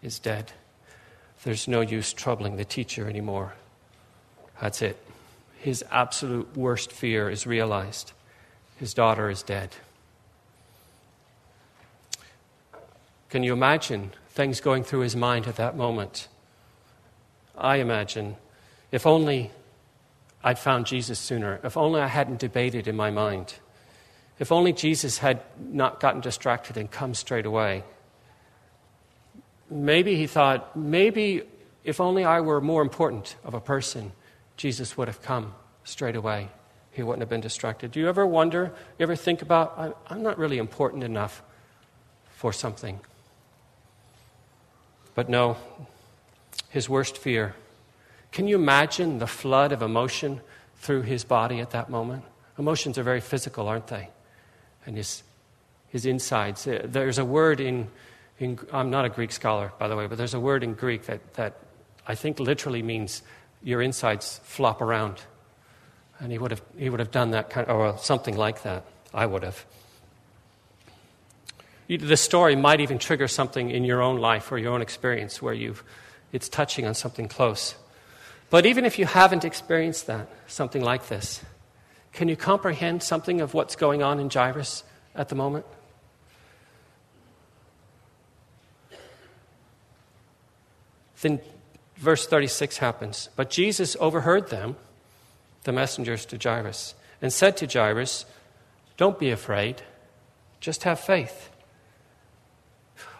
is 0.00 0.18
dead. 0.18 0.52
There's 1.44 1.66
no 1.66 1.80
use 1.80 2.12
troubling 2.12 2.56
the 2.56 2.64
teacher 2.64 3.08
anymore. 3.08 3.54
That's 4.60 4.80
it. 4.80 4.96
His 5.58 5.84
absolute 5.90 6.56
worst 6.56 6.92
fear 6.92 7.28
is 7.28 7.46
realized. 7.46 8.12
His 8.76 8.94
daughter 8.94 9.28
is 9.28 9.42
dead. 9.42 9.70
Can 13.28 13.42
you 13.42 13.52
imagine 13.52 14.12
things 14.30 14.60
going 14.60 14.84
through 14.84 15.00
his 15.00 15.16
mind 15.16 15.46
at 15.46 15.56
that 15.56 15.76
moment? 15.76 16.28
I 17.56 17.76
imagine 17.76 18.36
if 18.90 19.06
only 19.06 19.50
I'd 20.44 20.58
found 20.58 20.86
Jesus 20.86 21.18
sooner, 21.18 21.60
if 21.64 21.76
only 21.76 22.00
I 22.00 22.08
hadn't 22.08 22.40
debated 22.40 22.86
in 22.86 22.96
my 22.96 23.10
mind, 23.10 23.54
if 24.38 24.52
only 24.52 24.72
Jesus 24.72 25.18
had 25.18 25.40
not 25.58 25.98
gotten 25.98 26.20
distracted 26.20 26.76
and 26.76 26.90
come 26.90 27.14
straight 27.14 27.46
away 27.46 27.84
maybe 29.72 30.16
he 30.16 30.26
thought, 30.26 30.76
maybe 30.76 31.42
if 31.84 32.00
only 32.00 32.24
I 32.24 32.40
were 32.40 32.60
more 32.60 32.82
important 32.82 33.36
of 33.44 33.54
a 33.54 33.60
person, 33.60 34.12
Jesus 34.56 34.96
would 34.96 35.08
have 35.08 35.22
come 35.22 35.54
straight 35.84 36.16
away. 36.16 36.48
He 36.92 37.02
wouldn't 37.02 37.22
have 37.22 37.28
been 37.28 37.40
distracted. 37.40 37.90
Do 37.90 38.00
you 38.00 38.08
ever 38.08 38.26
wonder, 38.26 38.72
you 38.98 39.02
ever 39.02 39.16
think 39.16 39.42
about, 39.42 39.98
I'm 40.08 40.22
not 40.22 40.38
really 40.38 40.58
important 40.58 41.02
enough 41.02 41.42
for 42.36 42.52
something? 42.52 43.00
But 45.14 45.28
no, 45.28 45.56
his 46.68 46.88
worst 46.88 47.18
fear. 47.18 47.54
Can 48.30 48.48
you 48.48 48.56
imagine 48.56 49.18
the 49.18 49.26
flood 49.26 49.72
of 49.72 49.82
emotion 49.82 50.40
through 50.76 51.02
his 51.02 51.24
body 51.24 51.60
at 51.60 51.70
that 51.70 51.90
moment? 51.90 52.24
Emotions 52.58 52.98
are 52.98 53.02
very 53.02 53.20
physical, 53.20 53.68
aren't 53.68 53.88
they? 53.88 54.08
And 54.86 54.96
his, 54.96 55.22
his 55.88 56.06
insides. 56.06 56.66
Eh, 56.66 56.80
there's 56.84 57.18
a 57.18 57.24
word 57.24 57.60
in 57.60 57.88
in, 58.42 58.58
I'm 58.72 58.90
not 58.90 59.04
a 59.04 59.08
Greek 59.08 59.32
scholar, 59.32 59.72
by 59.78 59.88
the 59.88 59.96
way, 59.96 60.06
but 60.06 60.18
there's 60.18 60.34
a 60.34 60.40
word 60.40 60.62
in 60.62 60.74
Greek 60.74 61.06
that, 61.06 61.34
that 61.34 61.58
I 62.06 62.14
think 62.14 62.40
literally 62.40 62.82
means 62.82 63.22
your 63.62 63.80
insides 63.80 64.40
flop 64.44 64.80
around. 64.80 65.20
And 66.18 66.30
he 66.30 66.38
would 66.38 66.50
have, 66.50 66.62
he 66.76 66.90
would 66.90 67.00
have 67.00 67.10
done 67.10 67.30
that 67.30 67.50
kind 67.50 67.66
of, 67.66 67.76
or 67.76 67.98
something 67.98 68.36
like 68.36 68.62
that. 68.62 68.84
I 69.14 69.26
would 69.26 69.42
have. 69.42 69.64
The 71.88 72.16
story 72.16 72.56
might 72.56 72.80
even 72.80 72.98
trigger 72.98 73.28
something 73.28 73.70
in 73.70 73.84
your 73.84 74.00
own 74.00 74.18
life 74.18 74.50
or 74.50 74.58
your 74.58 74.72
own 74.72 74.82
experience 74.82 75.42
where 75.42 75.52
you've, 75.52 75.84
it's 76.32 76.48
touching 76.48 76.86
on 76.86 76.94
something 76.94 77.28
close. 77.28 77.74
But 78.50 78.66
even 78.66 78.84
if 78.84 78.98
you 78.98 79.06
haven't 79.06 79.44
experienced 79.44 80.06
that, 80.06 80.28
something 80.46 80.82
like 80.82 81.08
this, 81.08 81.42
can 82.12 82.28
you 82.28 82.36
comprehend 82.36 83.02
something 83.02 83.40
of 83.40 83.54
what's 83.54 83.76
going 83.76 84.02
on 84.02 84.18
in 84.18 84.30
Jairus 84.30 84.84
at 85.14 85.28
the 85.28 85.34
moment? 85.34 85.66
Then 91.22 91.40
verse 91.96 92.26
36 92.26 92.76
happens. 92.76 93.30
But 93.34 93.48
Jesus 93.48 93.96
overheard 93.98 94.50
them, 94.50 94.76
the 95.64 95.72
messengers 95.72 96.26
to 96.26 96.38
Jairus, 96.42 96.94
and 97.22 97.32
said 97.32 97.56
to 97.58 97.66
Jairus, 97.66 98.26
Don't 98.96 99.18
be 99.18 99.30
afraid, 99.30 99.82
just 100.60 100.82
have 100.82 101.00
faith. 101.00 101.48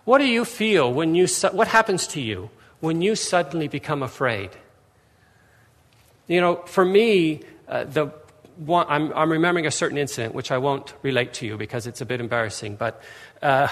What 0.04 0.18
do 0.18 0.26
you 0.26 0.44
feel 0.44 0.92
when 0.92 1.14
you, 1.14 1.26
what 1.52 1.68
happens 1.68 2.06
to 2.08 2.20
you 2.20 2.50
when 2.80 3.00
you 3.00 3.14
suddenly 3.14 3.68
become 3.68 4.02
afraid? 4.02 4.50
You 6.26 6.40
know, 6.40 6.56
for 6.66 6.84
me, 6.84 7.42
uh, 7.68 7.84
the 7.84 8.06
one, 8.56 8.86
I'm, 8.88 9.12
I'm, 9.12 9.30
remembering 9.30 9.66
a 9.66 9.70
certain 9.70 9.98
incident 9.98 10.34
which 10.34 10.50
I 10.50 10.58
won't 10.58 10.92
relate 11.02 11.34
to 11.34 11.46
you 11.46 11.56
because 11.56 11.86
it's 11.86 12.00
a 12.00 12.06
bit 12.06 12.20
embarrassing, 12.20 12.76
but 12.76 13.00
uh, 13.40 13.68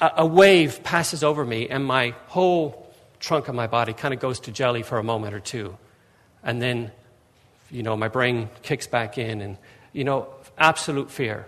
a, 0.00 0.10
a 0.18 0.26
wave 0.26 0.82
passes 0.82 1.22
over 1.22 1.44
me 1.44 1.68
and 1.68 1.84
my 1.84 2.14
whole 2.26 2.87
trunk 3.20 3.48
of 3.48 3.54
my 3.54 3.66
body 3.66 3.92
kind 3.92 4.14
of 4.14 4.20
goes 4.20 4.40
to 4.40 4.52
jelly 4.52 4.82
for 4.82 4.98
a 4.98 5.02
moment 5.02 5.34
or 5.34 5.40
two. 5.40 5.76
And 6.42 6.62
then, 6.62 6.92
you 7.70 7.82
know, 7.82 7.96
my 7.96 8.08
brain 8.08 8.48
kicks 8.62 8.86
back 8.86 9.18
in 9.18 9.40
and, 9.40 9.56
you 9.92 10.04
know, 10.04 10.28
absolute 10.56 11.10
fear. 11.10 11.46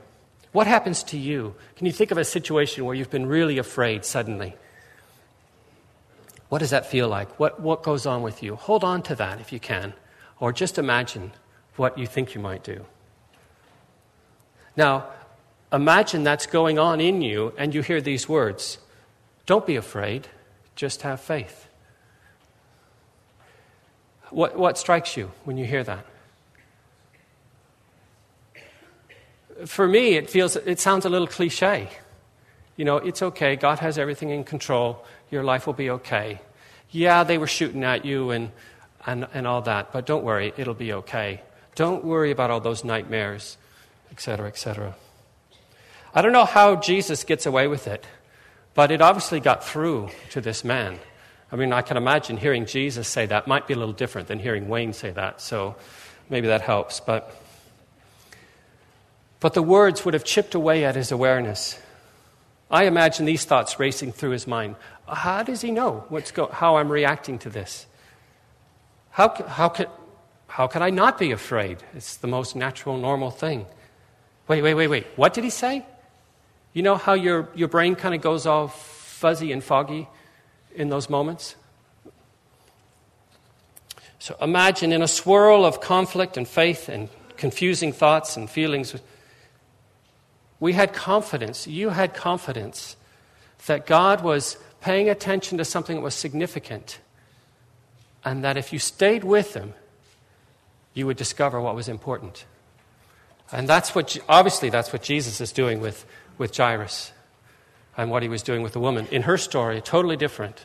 What 0.52 0.66
happens 0.66 1.02
to 1.04 1.18
you? 1.18 1.54
Can 1.76 1.86
you 1.86 1.92
think 1.92 2.10
of 2.10 2.18
a 2.18 2.24
situation 2.24 2.84
where 2.84 2.94
you've 2.94 3.10
been 3.10 3.26
really 3.26 3.58
afraid 3.58 4.04
suddenly? 4.04 4.54
What 6.48 6.58
does 6.58 6.70
that 6.70 6.86
feel 6.86 7.08
like? 7.08 7.38
What, 7.38 7.60
what 7.60 7.84
goes 7.84 8.06
on 8.06 8.22
with 8.22 8.42
you? 8.42 8.56
Hold 8.56 8.82
on 8.82 9.02
to 9.02 9.14
that 9.14 9.40
if 9.40 9.52
you 9.52 9.60
can, 9.60 9.94
or 10.40 10.52
just 10.52 10.78
imagine 10.78 11.32
what 11.76 11.96
you 11.96 12.06
think 12.06 12.34
you 12.34 12.40
might 12.40 12.64
do. 12.64 12.84
Now, 14.76 15.10
imagine 15.72 16.24
that's 16.24 16.46
going 16.46 16.78
on 16.78 17.00
in 17.00 17.22
you 17.22 17.54
and 17.56 17.72
you 17.72 17.82
hear 17.82 18.00
these 18.00 18.28
words 18.28 18.78
Don't 19.46 19.66
be 19.66 19.76
afraid, 19.76 20.28
just 20.80 21.02
have 21.02 21.20
faith. 21.20 21.68
What, 24.30 24.56
what 24.56 24.78
strikes 24.78 25.14
you 25.14 25.30
when 25.44 25.58
you 25.58 25.66
hear 25.66 25.84
that? 25.84 26.06
For 29.66 29.86
me, 29.86 30.14
it 30.14 30.30
feels 30.30 30.56
it 30.56 30.80
sounds 30.80 31.04
a 31.04 31.10
little 31.10 31.26
cliche. 31.26 31.90
You 32.76 32.86
know, 32.86 32.96
it's 32.96 33.20
okay. 33.20 33.56
God 33.56 33.80
has 33.80 33.98
everything 33.98 34.30
in 34.30 34.42
control. 34.42 35.04
Your 35.30 35.42
life 35.44 35.66
will 35.66 35.74
be 35.74 35.90
okay. 35.90 36.40
Yeah, 36.90 37.24
they 37.24 37.36
were 37.36 37.46
shooting 37.46 37.84
at 37.84 38.06
you 38.06 38.30
and, 38.30 38.50
and, 39.04 39.28
and 39.34 39.46
all 39.46 39.60
that, 39.62 39.92
but 39.92 40.06
don't 40.06 40.24
worry, 40.24 40.54
it'll 40.56 40.72
be 40.72 40.94
okay. 40.94 41.42
Don't 41.74 42.02
worry 42.06 42.30
about 42.30 42.50
all 42.50 42.60
those 42.60 42.84
nightmares, 42.84 43.58
etc., 44.10 44.48
etc. 44.48 44.96
I 46.14 46.22
don't 46.22 46.32
know 46.32 46.46
how 46.46 46.76
Jesus 46.76 47.22
gets 47.22 47.44
away 47.44 47.68
with 47.68 47.86
it, 47.86 48.06
but 48.74 48.90
it 48.90 49.00
obviously 49.00 49.40
got 49.40 49.64
through 49.64 50.10
to 50.30 50.40
this 50.40 50.64
man. 50.64 50.98
I 51.52 51.56
mean, 51.56 51.72
I 51.72 51.82
can 51.82 51.96
imagine 51.96 52.36
hearing 52.36 52.66
Jesus 52.66 53.08
say 53.08 53.26
that 53.26 53.46
might 53.48 53.66
be 53.66 53.74
a 53.74 53.76
little 53.76 53.94
different 53.94 54.28
than 54.28 54.38
hearing 54.38 54.68
Wayne 54.68 54.92
say 54.92 55.10
that, 55.10 55.40
so 55.40 55.74
maybe 56.28 56.46
that 56.46 56.60
helps. 56.60 57.00
But, 57.00 57.34
but 59.40 59.54
the 59.54 59.62
words 59.62 60.04
would 60.04 60.14
have 60.14 60.24
chipped 60.24 60.54
away 60.54 60.84
at 60.84 60.94
his 60.94 61.10
awareness. 61.10 61.78
I 62.70 62.84
imagine 62.84 63.26
these 63.26 63.44
thoughts 63.44 63.80
racing 63.80 64.12
through 64.12 64.30
his 64.30 64.46
mind. 64.46 64.76
How 65.08 65.42
does 65.42 65.60
he 65.60 65.72
know 65.72 66.04
what's 66.08 66.30
go- 66.30 66.46
how 66.52 66.76
I'm 66.76 66.88
reacting 66.90 67.38
to 67.40 67.50
this? 67.50 67.86
How, 69.10 69.34
how, 69.48 69.68
can, 69.68 69.86
how 70.46 70.68
can 70.68 70.82
I 70.82 70.90
not 70.90 71.18
be 71.18 71.32
afraid? 71.32 71.78
It's 71.94 72.16
the 72.16 72.28
most 72.28 72.54
natural, 72.54 72.96
normal 72.96 73.32
thing. 73.32 73.66
Wait, 74.46 74.62
wait, 74.62 74.74
wait, 74.74 74.86
wait. 74.86 75.06
What 75.16 75.34
did 75.34 75.42
he 75.42 75.50
say? 75.50 75.84
You 76.72 76.82
know 76.82 76.96
how 76.96 77.14
your, 77.14 77.48
your 77.54 77.68
brain 77.68 77.94
kind 77.94 78.14
of 78.14 78.20
goes 78.20 78.46
all 78.46 78.68
fuzzy 78.68 79.52
and 79.52 79.62
foggy? 79.62 80.08
in 80.74 80.88
those 80.88 81.10
moments? 81.10 81.56
So 84.18 84.36
imagine 84.40 84.92
in 84.92 85.02
a 85.02 85.08
swirl 85.08 85.64
of 85.64 85.80
conflict 85.80 86.36
and 86.36 86.46
faith 86.46 86.88
and 86.88 87.08
confusing 87.36 87.92
thoughts 87.92 88.36
and 88.36 88.48
feelings, 88.48 88.94
we 90.58 90.74
had 90.74 90.92
confidence, 90.92 91.66
you 91.66 91.88
had 91.90 92.12
confidence 92.12 92.96
that 93.66 93.86
God 93.86 94.22
was 94.22 94.58
paying 94.80 95.08
attention 95.08 95.58
to 95.58 95.64
something 95.64 95.96
that 95.96 96.02
was 96.02 96.14
significant, 96.14 96.98
and 98.24 98.44
that 98.44 98.56
if 98.56 98.72
you 98.72 98.78
stayed 98.78 99.24
with 99.24 99.54
Him, 99.54 99.74
you 100.92 101.06
would 101.06 101.16
discover 101.16 101.60
what 101.60 101.74
was 101.74 101.88
important. 101.88 102.44
And 103.52 103.68
that's 103.68 103.94
what, 103.94 104.16
obviously, 104.28 104.68
that's 104.68 104.92
what 104.92 105.02
Jesus 105.02 105.40
is 105.40 105.52
doing 105.52 105.80
with, 105.80 106.04
with 106.40 106.56
Jairus 106.56 107.12
and 107.98 108.10
what 108.10 108.22
he 108.22 108.28
was 108.30 108.42
doing 108.42 108.62
with 108.62 108.72
the 108.72 108.80
woman. 108.80 109.06
In 109.10 109.22
her 109.22 109.36
story, 109.36 109.80
totally 109.82 110.16
different. 110.16 110.64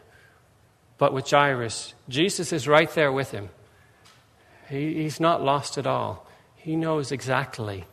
But 0.97 1.11
with 1.11 1.29
Jairus, 1.29 1.93
Jesus 2.07 2.53
is 2.53 2.65
right 2.65 2.89
there 2.91 3.11
with 3.11 3.31
him. 3.31 3.49
He, 4.69 5.03
he's 5.03 5.19
not 5.19 5.43
lost 5.43 5.77
at 5.77 5.85
all. 5.85 6.25
He 6.55 6.77
knows 6.77 7.11
exactly 7.11 7.83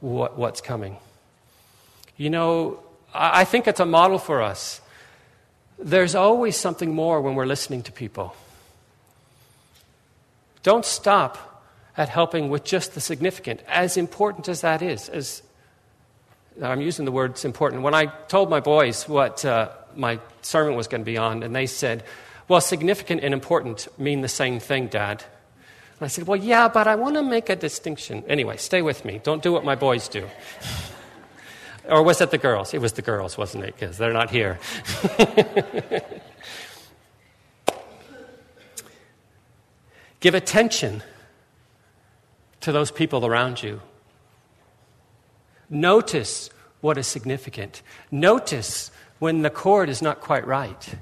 what, 0.00 0.36
what's 0.36 0.60
coming. 0.60 0.98
You 2.18 2.28
know, 2.28 2.80
I, 3.14 3.40
I 3.40 3.44
think 3.44 3.66
it's 3.66 3.80
a 3.80 3.86
model 3.86 4.18
for 4.18 4.42
us. 4.42 4.82
There's 5.78 6.14
always 6.14 6.58
something 6.58 6.94
more 6.94 7.22
when 7.22 7.34
we're 7.34 7.46
listening 7.46 7.82
to 7.84 7.92
people. 7.92 8.36
Don't 10.62 10.84
stop 10.84 11.64
at 11.96 12.10
helping 12.10 12.50
with 12.50 12.64
just 12.64 12.92
the 12.92 13.00
significant, 13.00 13.62
as 13.66 13.96
important 13.96 14.46
as 14.46 14.60
that 14.60 14.82
is, 14.82 15.08
as 15.08 15.42
I'm 16.62 16.80
using 16.80 17.04
the 17.04 17.12
words 17.12 17.44
important. 17.44 17.82
When 17.82 17.94
I 17.94 18.06
told 18.06 18.50
my 18.50 18.60
boys 18.60 19.08
what 19.08 19.44
uh, 19.44 19.70
my 19.94 20.18
sermon 20.42 20.74
was 20.74 20.88
going 20.88 21.02
to 21.02 21.04
be 21.04 21.16
on, 21.16 21.42
and 21.42 21.54
they 21.54 21.66
said, 21.66 22.02
Well, 22.48 22.60
significant 22.60 23.22
and 23.22 23.32
important 23.32 23.88
mean 23.98 24.20
the 24.20 24.28
same 24.28 24.60
thing, 24.60 24.88
Dad. 24.88 25.24
And 25.98 26.06
I 26.06 26.08
said, 26.08 26.26
Well, 26.26 26.38
yeah, 26.38 26.68
but 26.68 26.86
I 26.86 26.96
want 26.96 27.16
to 27.16 27.22
make 27.22 27.48
a 27.48 27.56
distinction. 27.56 28.24
Anyway, 28.26 28.56
stay 28.56 28.82
with 28.82 29.04
me. 29.04 29.20
Don't 29.22 29.42
do 29.42 29.52
what 29.52 29.64
my 29.64 29.74
boys 29.74 30.08
do. 30.08 30.26
or 31.88 32.02
was 32.02 32.20
it 32.20 32.30
the 32.30 32.38
girls? 32.38 32.74
It 32.74 32.80
was 32.80 32.92
the 32.92 33.02
girls, 33.02 33.38
wasn't 33.38 33.64
it? 33.64 33.74
Because 33.78 33.96
they're 33.96 34.12
not 34.12 34.30
here. 34.30 34.58
Give 40.20 40.34
attention 40.34 41.02
to 42.60 42.72
those 42.72 42.90
people 42.90 43.24
around 43.24 43.62
you 43.62 43.80
Notice 45.70 46.50
what 46.80 46.98
is 46.98 47.06
significant. 47.06 47.82
Notice 48.10 48.90
when 49.20 49.42
the 49.42 49.50
chord 49.50 49.88
is 49.88 50.02
not 50.02 50.20
quite 50.20 50.46
right 50.46 50.94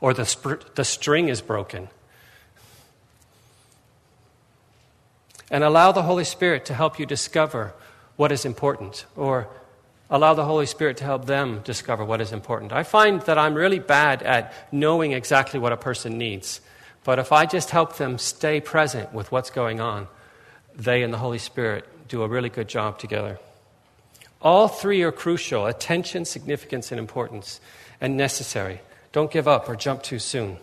or 0.00 0.12
the, 0.12 0.26
sp- 0.26 0.74
the 0.74 0.84
string 0.84 1.28
is 1.28 1.40
broken. 1.40 1.88
And 5.50 5.64
allow 5.64 5.92
the 5.92 6.02
Holy 6.02 6.24
Spirit 6.24 6.64
to 6.66 6.74
help 6.74 6.98
you 6.98 7.06
discover 7.06 7.72
what 8.16 8.32
is 8.32 8.44
important 8.44 9.06
or 9.16 9.48
allow 10.10 10.34
the 10.34 10.44
Holy 10.44 10.66
Spirit 10.66 10.96
to 10.98 11.04
help 11.04 11.26
them 11.26 11.60
discover 11.64 12.04
what 12.04 12.20
is 12.20 12.32
important. 12.32 12.72
I 12.72 12.82
find 12.82 13.22
that 13.22 13.38
I'm 13.38 13.54
really 13.54 13.78
bad 13.78 14.22
at 14.22 14.52
knowing 14.72 15.12
exactly 15.12 15.60
what 15.60 15.72
a 15.72 15.76
person 15.76 16.18
needs. 16.18 16.60
But 17.04 17.18
if 17.18 17.32
I 17.32 17.46
just 17.46 17.70
help 17.70 17.96
them 17.96 18.18
stay 18.18 18.60
present 18.60 19.12
with 19.12 19.30
what's 19.30 19.50
going 19.50 19.80
on, 19.80 20.08
they 20.74 21.02
and 21.02 21.12
the 21.12 21.18
Holy 21.18 21.38
Spirit 21.38 21.86
do 22.08 22.22
a 22.22 22.28
really 22.28 22.48
good 22.48 22.68
job 22.68 22.98
together. 22.98 23.38
All 24.40 24.68
three 24.68 25.02
are 25.02 25.12
crucial 25.12 25.66
attention, 25.66 26.24
significance, 26.24 26.90
and 26.92 26.98
importance, 26.98 27.60
and 28.00 28.16
necessary. 28.16 28.80
Don't 29.12 29.30
give 29.30 29.48
up 29.48 29.68
or 29.68 29.76
jump 29.76 30.02
too 30.02 30.18
soon. 30.18 30.58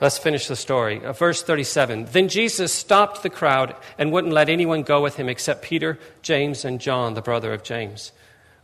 Let's 0.00 0.16
finish 0.16 0.46
the 0.46 0.56
story. 0.56 1.04
Uh, 1.04 1.12
verse 1.12 1.42
37 1.42 2.06
Then 2.12 2.28
Jesus 2.28 2.72
stopped 2.72 3.22
the 3.22 3.30
crowd 3.30 3.74
and 3.98 4.12
wouldn't 4.12 4.32
let 4.32 4.48
anyone 4.48 4.82
go 4.82 5.02
with 5.02 5.16
him 5.16 5.28
except 5.28 5.62
Peter, 5.62 5.98
James, 6.22 6.64
and 6.64 6.80
John, 6.80 7.14
the 7.14 7.22
brother 7.22 7.52
of 7.52 7.62
James. 7.62 8.12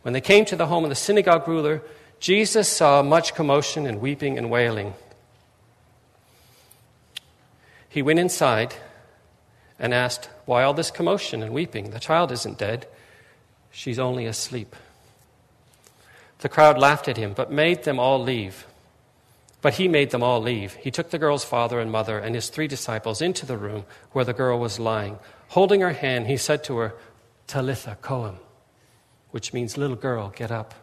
When 0.01 0.13
they 0.13 0.21
came 0.21 0.45
to 0.45 0.55
the 0.55 0.67
home 0.67 0.83
of 0.83 0.89
the 0.89 0.95
synagogue 0.95 1.47
ruler, 1.47 1.81
Jesus 2.19 2.67
saw 2.67 3.03
much 3.03 3.35
commotion 3.35 3.85
and 3.85 4.01
weeping 4.01 4.37
and 4.37 4.49
wailing. 4.49 4.93
He 7.89 8.01
went 8.01 8.19
inside 8.19 8.73
and 9.79 9.93
asked, 9.93 10.29
Why 10.45 10.63
all 10.63 10.73
this 10.73 10.91
commotion 10.91 11.43
and 11.43 11.53
weeping? 11.53 11.91
The 11.91 11.99
child 11.99 12.31
isn't 12.31 12.57
dead, 12.57 12.87
she's 13.71 13.99
only 13.99 14.25
asleep. 14.25 14.75
The 16.39 16.49
crowd 16.49 16.77
laughed 16.77 17.07
at 17.07 17.17
him, 17.17 17.33
but 17.33 17.51
made 17.51 17.83
them 17.83 17.99
all 17.99 18.21
leave. 18.21 18.65
But 19.61 19.75
he 19.75 19.87
made 19.87 20.11
them 20.11 20.21
all 20.21 20.39
leave. 20.39 20.75
He 20.75 20.91
took 20.91 21.09
the 21.09 21.17
girl's 21.17 21.43
father 21.43 21.79
and 21.79 21.91
mother 21.91 22.19
and 22.19 22.35
his 22.35 22.49
three 22.49 22.67
disciples 22.67 23.21
into 23.21 23.45
the 23.45 23.57
room 23.57 23.85
where 24.11 24.25
the 24.25 24.33
girl 24.33 24.59
was 24.59 24.79
lying. 24.79 25.17
Holding 25.49 25.81
her 25.81 25.93
hand, 25.93 26.27
he 26.27 26.37
said 26.37 26.63
to 26.65 26.77
her, 26.77 26.93
Talitha 27.47 27.97
koum, 28.01 28.37
which 29.31 29.53
means, 29.53 29.77
little 29.77 29.95
girl, 29.95 30.31
get 30.35 30.51
up. 30.51 30.75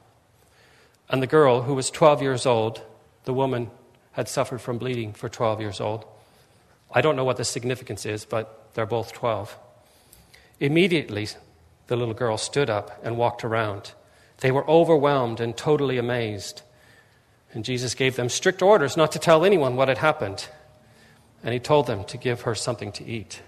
And 1.08 1.22
the 1.22 1.26
girl, 1.28 1.62
who 1.62 1.74
was 1.74 1.90
12 1.90 2.22
years 2.22 2.46
old, 2.46 2.82
the 3.24 3.34
woman 3.34 3.70
had 4.12 4.28
suffered 4.28 4.60
from 4.60 4.78
bleeding 4.78 5.12
for 5.12 5.28
12 5.28 5.60
years 5.60 5.80
old. 5.80 6.04
I 6.90 7.00
don't 7.00 7.16
know 7.16 7.24
what 7.24 7.36
the 7.36 7.44
significance 7.44 8.06
is, 8.06 8.24
but 8.24 8.63
they're 8.74 8.86
both 8.86 9.12
12. 9.12 9.56
Immediately, 10.60 11.28
the 11.86 11.96
little 11.96 12.14
girl 12.14 12.36
stood 12.36 12.70
up 12.70 13.00
and 13.02 13.16
walked 13.16 13.44
around. 13.44 13.92
They 14.38 14.50
were 14.50 14.68
overwhelmed 14.68 15.40
and 15.40 15.56
totally 15.56 15.98
amazed. 15.98 16.62
And 17.52 17.64
Jesus 17.64 17.94
gave 17.94 18.16
them 18.16 18.28
strict 18.28 18.62
orders 18.62 18.96
not 18.96 19.12
to 19.12 19.18
tell 19.18 19.44
anyone 19.44 19.76
what 19.76 19.88
had 19.88 19.98
happened. 19.98 20.48
And 21.42 21.52
he 21.52 21.60
told 21.60 21.86
them 21.86 22.04
to 22.04 22.16
give 22.16 22.42
her 22.42 22.54
something 22.54 22.90
to 22.92 23.04
eat. 23.04 23.42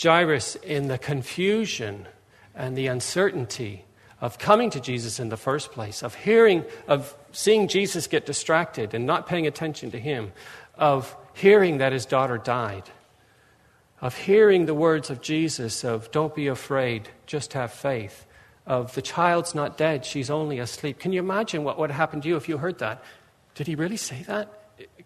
Jairus, 0.00 0.54
in 0.56 0.86
the 0.86 0.96
confusion 0.96 2.06
and 2.54 2.78
the 2.78 2.86
uncertainty 2.86 3.84
of 4.20 4.38
coming 4.38 4.70
to 4.70 4.80
Jesus 4.80 5.20
in 5.20 5.28
the 5.28 5.36
first 5.36 5.70
place, 5.72 6.02
of 6.02 6.14
hearing, 6.14 6.64
of 6.86 7.14
seeing 7.32 7.68
Jesus 7.68 8.06
get 8.06 8.26
distracted 8.26 8.94
and 8.94 9.06
not 9.06 9.26
paying 9.26 9.46
attention 9.46 9.90
to 9.92 9.98
him, 9.98 10.32
of 10.76 11.16
hearing 11.34 11.78
that 11.78 11.92
his 11.92 12.06
daughter 12.06 12.38
died, 12.38 12.84
of 14.00 14.16
hearing 14.16 14.66
the 14.66 14.74
words 14.74 15.10
of 15.10 15.20
Jesus 15.20 15.84
of 15.84 16.10
don't 16.10 16.34
be 16.34 16.48
afraid, 16.48 17.08
just 17.26 17.52
have 17.52 17.72
faith, 17.72 18.26
of 18.66 18.94
the 18.94 19.02
child's 19.02 19.54
not 19.54 19.78
dead, 19.78 20.04
she's 20.04 20.30
only 20.30 20.58
asleep. 20.58 20.98
Can 20.98 21.12
you 21.12 21.20
imagine 21.20 21.64
what 21.64 21.78
would 21.78 21.90
happen 21.90 22.20
to 22.20 22.28
you 22.28 22.36
if 22.36 22.48
you 22.48 22.58
heard 22.58 22.78
that? 22.78 23.02
Did 23.54 23.66
he 23.66 23.74
really 23.74 23.96
say 23.96 24.22
that? 24.24 24.52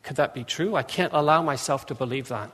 Could 0.02 0.16
that 0.16 0.34
be 0.34 0.44
true? 0.44 0.74
I 0.74 0.82
can't 0.82 1.12
allow 1.12 1.42
myself 1.42 1.86
to 1.86 1.94
believe 1.94 2.28
that. 2.28 2.50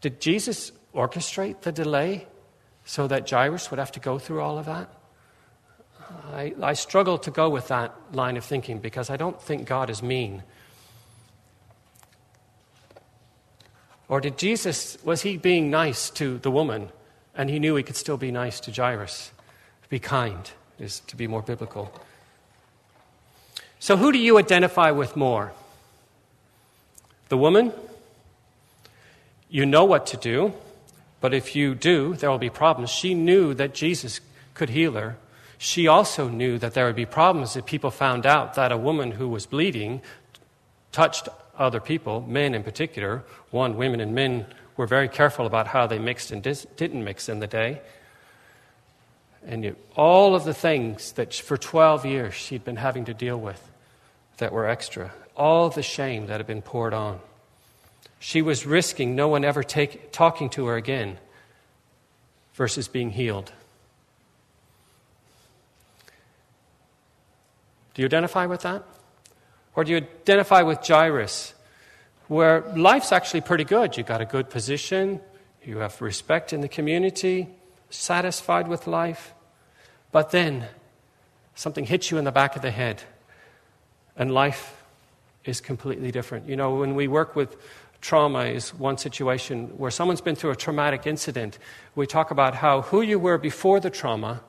Did 0.00 0.20
Jesus 0.20 0.72
orchestrate 0.94 1.60
the 1.62 1.72
delay 1.72 2.26
so 2.84 3.06
that 3.06 3.28
Jairus 3.28 3.70
would 3.70 3.78
have 3.78 3.92
to 3.92 4.00
go 4.00 4.18
through 4.18 4.40
all 4.40 4.58
of 4.58 4.66
that? 4.66 4.88
I, 6.32 6.54
I 6.62 6.72
struggle 6.72 7.18
to 7.18 7.30
go 7.30 7.48
with 7.48 7.68
that 7.68 7.94
line 8.12 8.36
of 8.36 8.44
thinking 8.44 8.78
because 8.78 9.10
I 9.10 9.16
don't 9.16 9.40
think 9.40 9.66
God 9.66 9.90
is 9.90 10.02
mean. 10.02 10.42
Or 14.08 14.20
did 14.20 14.38
Jesus, 14.38 14.98
was 15.04 15.22
he 15.22 15.36
being 15.36 15.70
nice 15.70 16.10
to 16.10 16.38
the 16.38 16.50
woman 16.50 16.90
and 17.34 17.48
he 17.48 17.60
knew 17.60 17.76
he 17.76 17.82
could 17.82 17.96
still 17.96 18.16
be 18.16 18.32
nice 18.32 18.58
to 18.60 18.72
Jairus? 18.72 19.30
Be 19.88 19.98
kind 19.98 20.50
is 20.78 21.00
to 21.00 21.16
be 21.16 21.26
more 21.26 21.42
biblical. 21.42 21.92
So, 23.78 23.96
who 23.96 24.12
do 24.12 24.18
you 24.18 24.38
identify 24.38 24.90
with 24.90 25.16
more? 25.16 25.52
The 27.28 27.36
woman 27.36 27.72
you 29.50 29.66
know 29.66 29.84
what 29.84 30.06
to 30.06 30.16
do, 30.16 30.54
but 31.20 31.34
if 31.34 31.54
you 31.54 31.74
do, 31.74 32.14
there 32.14 32.30
will 32.30 32.38
be 32.38 32.50
problems. 32.50 32.90
She 32.90 33.14
knew 33.14 33.52
that 33.54 33.74
Jesus 33.74 34.20
could 34.54 34.70
heal 34.70 34.92
her. 34.92 35.16
She 35.58 35.88
also 35.88 36.28
knew 36.28 36.56
that 36.58 36.72
there 36.72 36.86
would 36.86 36.96
be 36.96 37.04
problems 37.04 37.56
if 37.56 37.66
people 37.66 37.90
found 37.90 38.24
out 38.24 38.54
that 38.54 38.72
a 38.72 38.78
woman 38.78 39.10
who 39.12 39.28
was 39.28 39.44
bleeding 39.44 40.00
touched 40.92 41.28
other 41.58 41.80
people, 41.80 42.22
men 42.22 42.54
in 42.54 42.62
particular. 42.62 43.22
One, 43.50 43.76
women 43.76 44.00
and 44.00 44.14
men 44.14 44.46
were 44.76 44.86
very 44.86 45.08
careful 45.08 45.44
about 45.44 45.66
how 45.66 45.86
they 45.86 45.98
mixed 45.98 46.30
and 46.30 46.42
dis- 46.42 46.66
didn't 46.76 47.04
mix 47.04 47.28
in 47.28 47.40
the 47.40 47.46
day. 47.46 47.82
And 49.46 49.64
you, 49.64 49.76
all 49.96 50.34
of 50.34 50.44
the 50.44 50.54
things 50.54 51.12
that 51.12 51.34
for 51.34 51.58
12 51.58 52.06
years 52.06 52.34
she'd 52.34 52.64
been 52.64 52.76
having 52.76 53.04
to 53.06 53.14
deal 53.14 53.38
with 53.38 53.62
that 54.38 54.52
were 54.52 54.66
extra, 54.66 55.12
all 55.36 55.68
the 55.68 55.82
shame 55.82 56.26
that 56.26 56.38
had 56.38 56.46
been 56.46 56.62
poured 56.62 56.94
on. 56.94 57.20
She 58.20 58.42
was 58.42 58.66
risking 58.66 59.16
no 59.16 59.28
one 59.28 59.44
ever 59.44 59.62
take, 59.62 60.12
talking 60.12 60.50
to 60.50 60.66
her 60.66 60.76
again 60.76 61.18
versus 62.52 62.86
being 62.86 63.10
healed. 63.10 63.50
Do 67.94 68.02
you 68.02 68.06
identify 68.06 68.44
with 68.44 68.60
that? 68.60 68.84
Or 69.74 69.84
do 69.84 69.92
you 69.92 69.96
identify 69.96 70.60
with 70.62 70.86
Jairus, 70.86 71.54
where 72.28 72.60
life's 72.76 73.10
actually 73.10 73.40
pretty 73.40 73.64
good? 73.64 73.96
You 73.96 74.02
got 74.02 74.20
a 74.20 74.26
good 74.26 74.50
position, 74.50 75.20
you 75.64 75.78
have 75.78 76.00
respect 76.02 76.52
in 76.52 76.60
the 76.60 76.68
community, 76.68 77.48
satisfied 77.88 78.68
with 78.68 78.86
life, 78.86 79.32
but 80.12 80.30
then 80.30 80.66
something 81.54 81.86
hits 81.86 82.10
you 82.10 82.18
in 82.18 82.24
the 82.24 82.32
back 82.32 82.54
of 82.54 82.62
the 82.62 82.70
head, 82.70 83.02
and 84.14 84.34
life 84.34 84.82
is 85.44 85.60
completely 85.60 86.10
different. 86.10 86.46
You 86.46 86.56
know, 86.56 86.74
when 86.74 86.94
we 86.94 87.08
work 87.08 87.34
with 87.34 87.56
trauma 88.00 88.44
is 88.44 88.74
one 88.74 88.96
situation 88.96 89.68
where 89.76 89.90
someone's 89.90 90.20
been 90.20 90.36
through 90.36 90.50
a 90.50 90.56
traumatic 90.56 91.06
incident. 91.06 91.58
We 91.94 92.06
talk 92.06 92.30
about 92.30 92.54
how 92.54 92.82
who 92.82 93.02
you 93.02 93.18
were 93.18 93.38
before 93.38 93.80
the 93.80 93.90
trauma, 93.90 94.42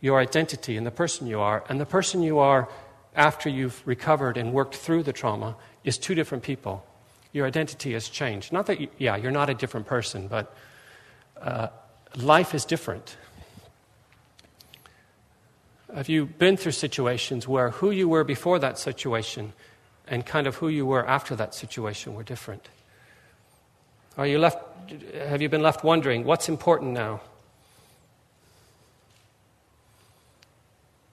your 0.00 0.20
identity 0.20 0.76
and 0.76 0.86
the 0.86 0.90
person 0.90 1.26
you 1.26 1.40
are, 1.40 1.64
and 1.68 1.80
the 1.80 1.86
person 1.86 2.22
you 2.22 2.38
are 2.38 2.68
after 3.16 3.48
you've 3.48 3.82
recovered 3.86 4.36
and 4.36 4.52
worked 4.52 4.74
through 4.74 5.02
the 5.02 5.12
trauma 5.12 5.56
is 5.82 5.98
two 5.98 6.14
different 6.14 6.44
people. 6.44 6.84
Your 7.32 7.46
identity 7.46 7.92
has 7.92 8.08
changed. 8.08 8.52
Not 8.52 8.66
that, 8.66 8.80
you, 8.80 8.88
yeah, 8.98 9.16
you're 9.16 9.32
not 9.32 9.50
a 9.50 9.54
different 9.54 9.86
person, 9.86 10.28
but 10.28 10.54
uh, 11.40 11.68
life 12.16 12.54
is 12.54 12.64
different. 12.64 13.16
Have 15.94 16.08
you 16.08 16.26
been 16.26 16.56
through 16.56 16.72
situations 16.72 17.46
where 17.46 17.70
who 17.70 17.90
you 17.90 18.08
were 18.08 18.24
before 18.24 18.58
that 18.58 18.78
situation 18.78 19.52
and 20.08 20.24
kind 20.24 20.46
of 20.46 20.56
who 20.56 20.68
you 20.68 20.86
were 20.86 21.06
after 21.06 21.34
that 21.36 21.54
situation 21.54 22.14
were 22.14 22.22
different? 22.22 22.68
Are 24.16 24.26
you 24.26 24.38
left, 24.38 24.58
have 25.14 25.42
you 25.42 25.48
been 25.48 25.62
left 25.62 25.82
wondering 25.82 26.24
what's 26.24 26.48
important 26.48 26.92
now? 26.92 27.20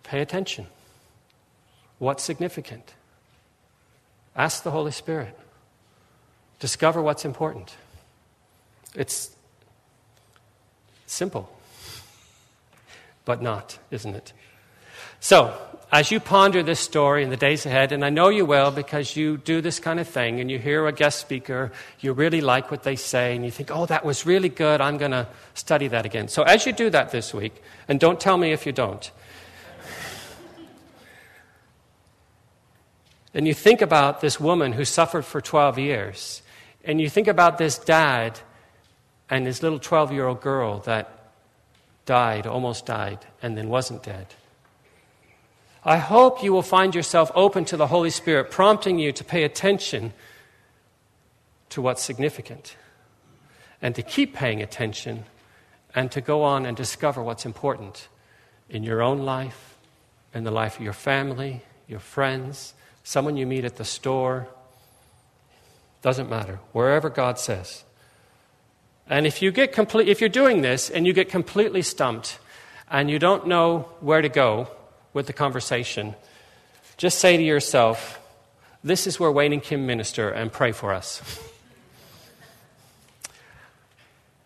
Pay 0.03 0.21
attention. 0.21 0.67
What's 1.99 2.23
significant? 2.23 2.93
Ask 4.35 4.63
the 4.63 4.71
Holy 4.71 4.91
Spirit. 4.91 5.37
Discover 6.59 7.01
what's 7.01 7.25
important. 7.25 7.75
It's 8.93 9.35
simple, 11.05 11.51
but 13.25 13.41
not, 13.41 13.79
isn't 13.89 14.15
it? 14.15 14.33
So, 15.19 15.57
as 15.91 16.09
you 16.09 16.21
ponder 16.21 16.63
this 16.63 16.79
story 16.79 17.21
in 17.21 17.29
the 17.29 17.37
days 17.37 17.65
ahead, 17.65 17.91
and 17.91 18.05
I 18.05 18.09
know 18.09 18.29
you 18.29 18.45
will 18.45 18.71
because 18.71 19.17
you 19.17 19.35
do 19.35 19.59
this 19.59 19.77
kind 19.77 19.99
of 19.99 20.07
thing 20.07 20.39
and 20.39 20.49
you 20.49 20.57
hear 20.57 20.87
a 20.87 20.93
guest 20.93 21.19
speaker, 21.19 21.71
you 21.99 22.13
really 22.13 22.39
like 22.39 22.71
what 22.71 22.83
they 22.83 22.95
say, 22.95 23.35
and 23.35 23.43
you 23.43 23.51
think, 23.51 23.71
oh, 23.71 23.85
that 23.87 24.05
was 24.05 24.25
really 24.25 24.47
good, 24.47 24.79
I'm 24.79 24.97
going 24.97 25.11
to 25.11 25.27
study 25.53 25.89
that 25.89 26.05
again. 26.05 26.29
So 26.29 26.43
as 26.43 26.65
you 26.65 26.71
do 26.71 26.89
that 26.91 27.11
this 27.11 27.33
week, 27.33 27.61
and 27.89 27.99
don't 27.99 28.21
tell 28.21 28.37
me 28.37 28.53
if 28.53 28.65
you 28.65 28.71
don't, 28.71 29.11
and 33.33 33.45
you 33.45 33.53
think 33.53 33.81
about 33.81 34.21
this 34.21 34.39
woman 34.39 34.71
who 34.71 34.85
suffered 34.85 35.25
for 35.25 35.41
12 35.41 35.77
years, 35.77 36.41
and 36.85 37.01
you 37.01 37.09
think 37.09 37.27
about 37.27 37.57
this 37.57 37.77
dad 37.77 38.39
and 39.29 39.45
his 39.45 39.61
little 39.61 39.79
12 39.79 40.13
year 40.13 40.27
old 40.27 40.39
girl 40.39 40.79
that 40.79 41.33
died, 42.05 42.47
almost 42.47 42.85
died, 42.85 43.19
and 43.41 43.57
then 43.57 43.67
wasn't 43.67 44.03
dead. 44.03 44.27
I 45.83 45.97
hope 45.97 46.43
you 46.43 46.53
will 46.53 46.61
find 46.61 46.93
yourself 46.93 47.31
open 47.33 47.65
to 47.65 47.77
the 47.77 47.87
Holy 47.87 48.11
Spirit 48.11 48.51
prompting 48.51 48.99
you 48.99 49.11
to 49.13 49.23
pay 49.23 49.43
attention 49.43 50.13
to 51.69 51.81
what's 51.81 52.03
significant 52.03 52.75
and 53.81 53.95
to 53.95 54.03
keep 54.03 54.35
paying 54.35 54.61
attention 54.61 55.25
and 55.95 56.11
to 56.11 56.21
go 56.21 56.43
on 56.43 56.67
and 56.67 56.77
discover 56.77 57.23
what's 57.23 57.45
important 57.45 58.09
in 58.69 58.83
your 58.83 59.01
own 59.01 59.19
life, 59.25 59.75
in 60.35 60.43
the 60.43 60.51
life 60.51 60.77
of 60.77 60.83
your 60.83 60.93
family, 60.93 61.63
your 61.87 61.99
friends, 61.99 62.75
someone 63.03 63.35
you 63.35 63.47
meet 63.47 63.65
at 63.65 63.77
the 63.77 63.85
store. 63.85 64.47
Doesn't 66.03 66.29
matter, 66.29 66.59
wherever 66.73 67.09
God 67.09 67.39
says. 67.39 67.83
And 69.09 69.25
if 69.25 69.41
you 69.41 69.51
get 69.51 69.73
complete, 69.73 70.07
if 70.07 70.21
you're 70.21 70.29
doing 70.29 70.61
this 70.61 70.91
and 70.91 71.07
you 71.07 71.13
get 71.13 71.27
completely 71.27 71.81
stumped 71.81 72.37
and 72.89 73.09
you 73.09 73.17
don't 73.17 73.47
know 73.47 73.89
where 73.99 74.21
to 74.21 74.29
go, 74.29 74.67
with 75.13 75.27
the 75.27 75.33
conversation, 75.33 76.15
just 76.97 77.19
say 77.19 77.37
to 77.37 77.43
yourself, 77.43 78.19
This 78.83 79.07
is 79.07 79.19
where 79.19 79.31
Wayne 79.31 79.53
and 79.53 79.63
Kim 79.63 79.85
minister 79.85 80.29
and 80.29 80.51
pray 80.51 80.71
for 80.71 80.93
us. 80.93 81.21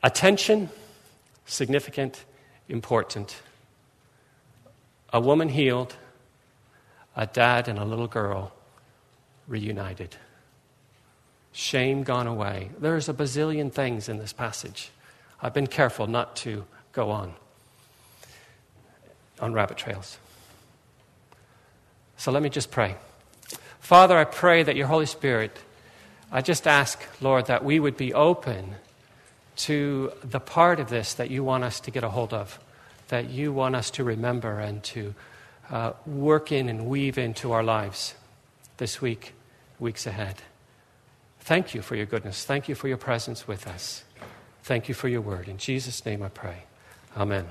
Attention, 0.04 0.69
significant, 1.45 2.23
important. 2.69 3.41
A 5.12 5.19
woman 5.19 5.49
healed, 5.49 5.95
a 7.15 7.25
dad 7.25 7.67
and 7.67 7.80
a 7.80 7.86
little 7.86 8.08
girl 8.08 8.51
reunited. 9.47 10.15
shame 11.51 12.04
gone 12.04 12.28
away. 12.28 12.69
There's 12.80 13.08
a 13.08 13.13
bazillion 13.13 13.71
things 13.71 14.10
in 14.10 14.17
this 14.17 14.34
passage. 14.34 14.91
I've 15.41 15.54
been 15.54 15.67
careful 15.67 16.06
not 16.08 16.36
to 16.38 16.65
go 16.91 17.12
on 17.12 17.34
on 19.39 19.54
rabbit 19.54 19.78
trails. 19.78 20.17
So 22.17 22.32
let 22.32 22.41
me 22.43 22.49
just 22.49 22.71
pray. 22.71 22.95
Father, 23.80 24.17
I 24.17 24.23
pray 24.23 24.63
that 24.63 24.75
your 24.75 24.88
Holy 24.88 25.06
Spirit, 25.06 25.58
I 26.32 26.41
just 26.41 26.67
ask, 26.67 27.01
Lord, 27.21 27.45
that 27.47 27.63
we 27.63 27.80
would 27.80 27.97
be 27.97 28.13
open 28.13 28.75
to 29.58 30.12
the 30.23 30.39
part 30.39 30.80
of 30.80 30.89
this 30.89 31.13
that 31.13 31.30
you 31.30 31.43
want 31.43 31.63
us 31.63 31.80
to 31.82 31.91
get 31.91 32.04
a 32.04 32.10
hold 32.10 32.34
of, 32.34 32.60
that 33.10 33.30
you 33.30 33.54
want 33.54 33.75
us 33.75 33.91
to 33.91 34.04
remember 34.04 34.60
and 34.60 34.84
to 34.84 35.13
uh, 35.69 35.93
work 36.06 36.51
in 36.51 36.69
and 36.69 36.88
weave 36.88 37.17
into 37.17 37.51
our 37.51 37.63
lives 37.63 38.15
this 38.78 39.01
week, 39.01 39.34
weeks 39.80 40.06
ahead. 40.06 40.36
Thank 41.41 41.73
you 41.73 41.82
for 41.82 41.95
your 41.95 42.06
goodness. 42.06 42.43
Thank 42.43 42.67
you 42.67 42.75
for 42.75 42.88
your 42.88 42.97
presence 42.97 43.47
with 43.47 43.67
us. 43.67 44.04
Thank 44.63 44.89
you 44.89 44.95
for 44.95 45.08
your 45.08 45.21
word. 45.21 45.47
In 45.47 45.58
Jesus' 45.58 46.06
name 46.06 46.23
I 46.23 46.30
pray. 46.30 46.63
Amen. 47.15 47.45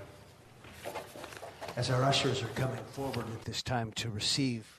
As 1.77 1.91
our 1.91 2.05
ushers 2.05 2.41
are 2.41 2.49
coming 2.49 2.85
forward 2.93 3.27
at 3.35 3.45
this 3.45 3.61
time 3.61 3.91
to 3.93 4.09
receive 4.09 4.74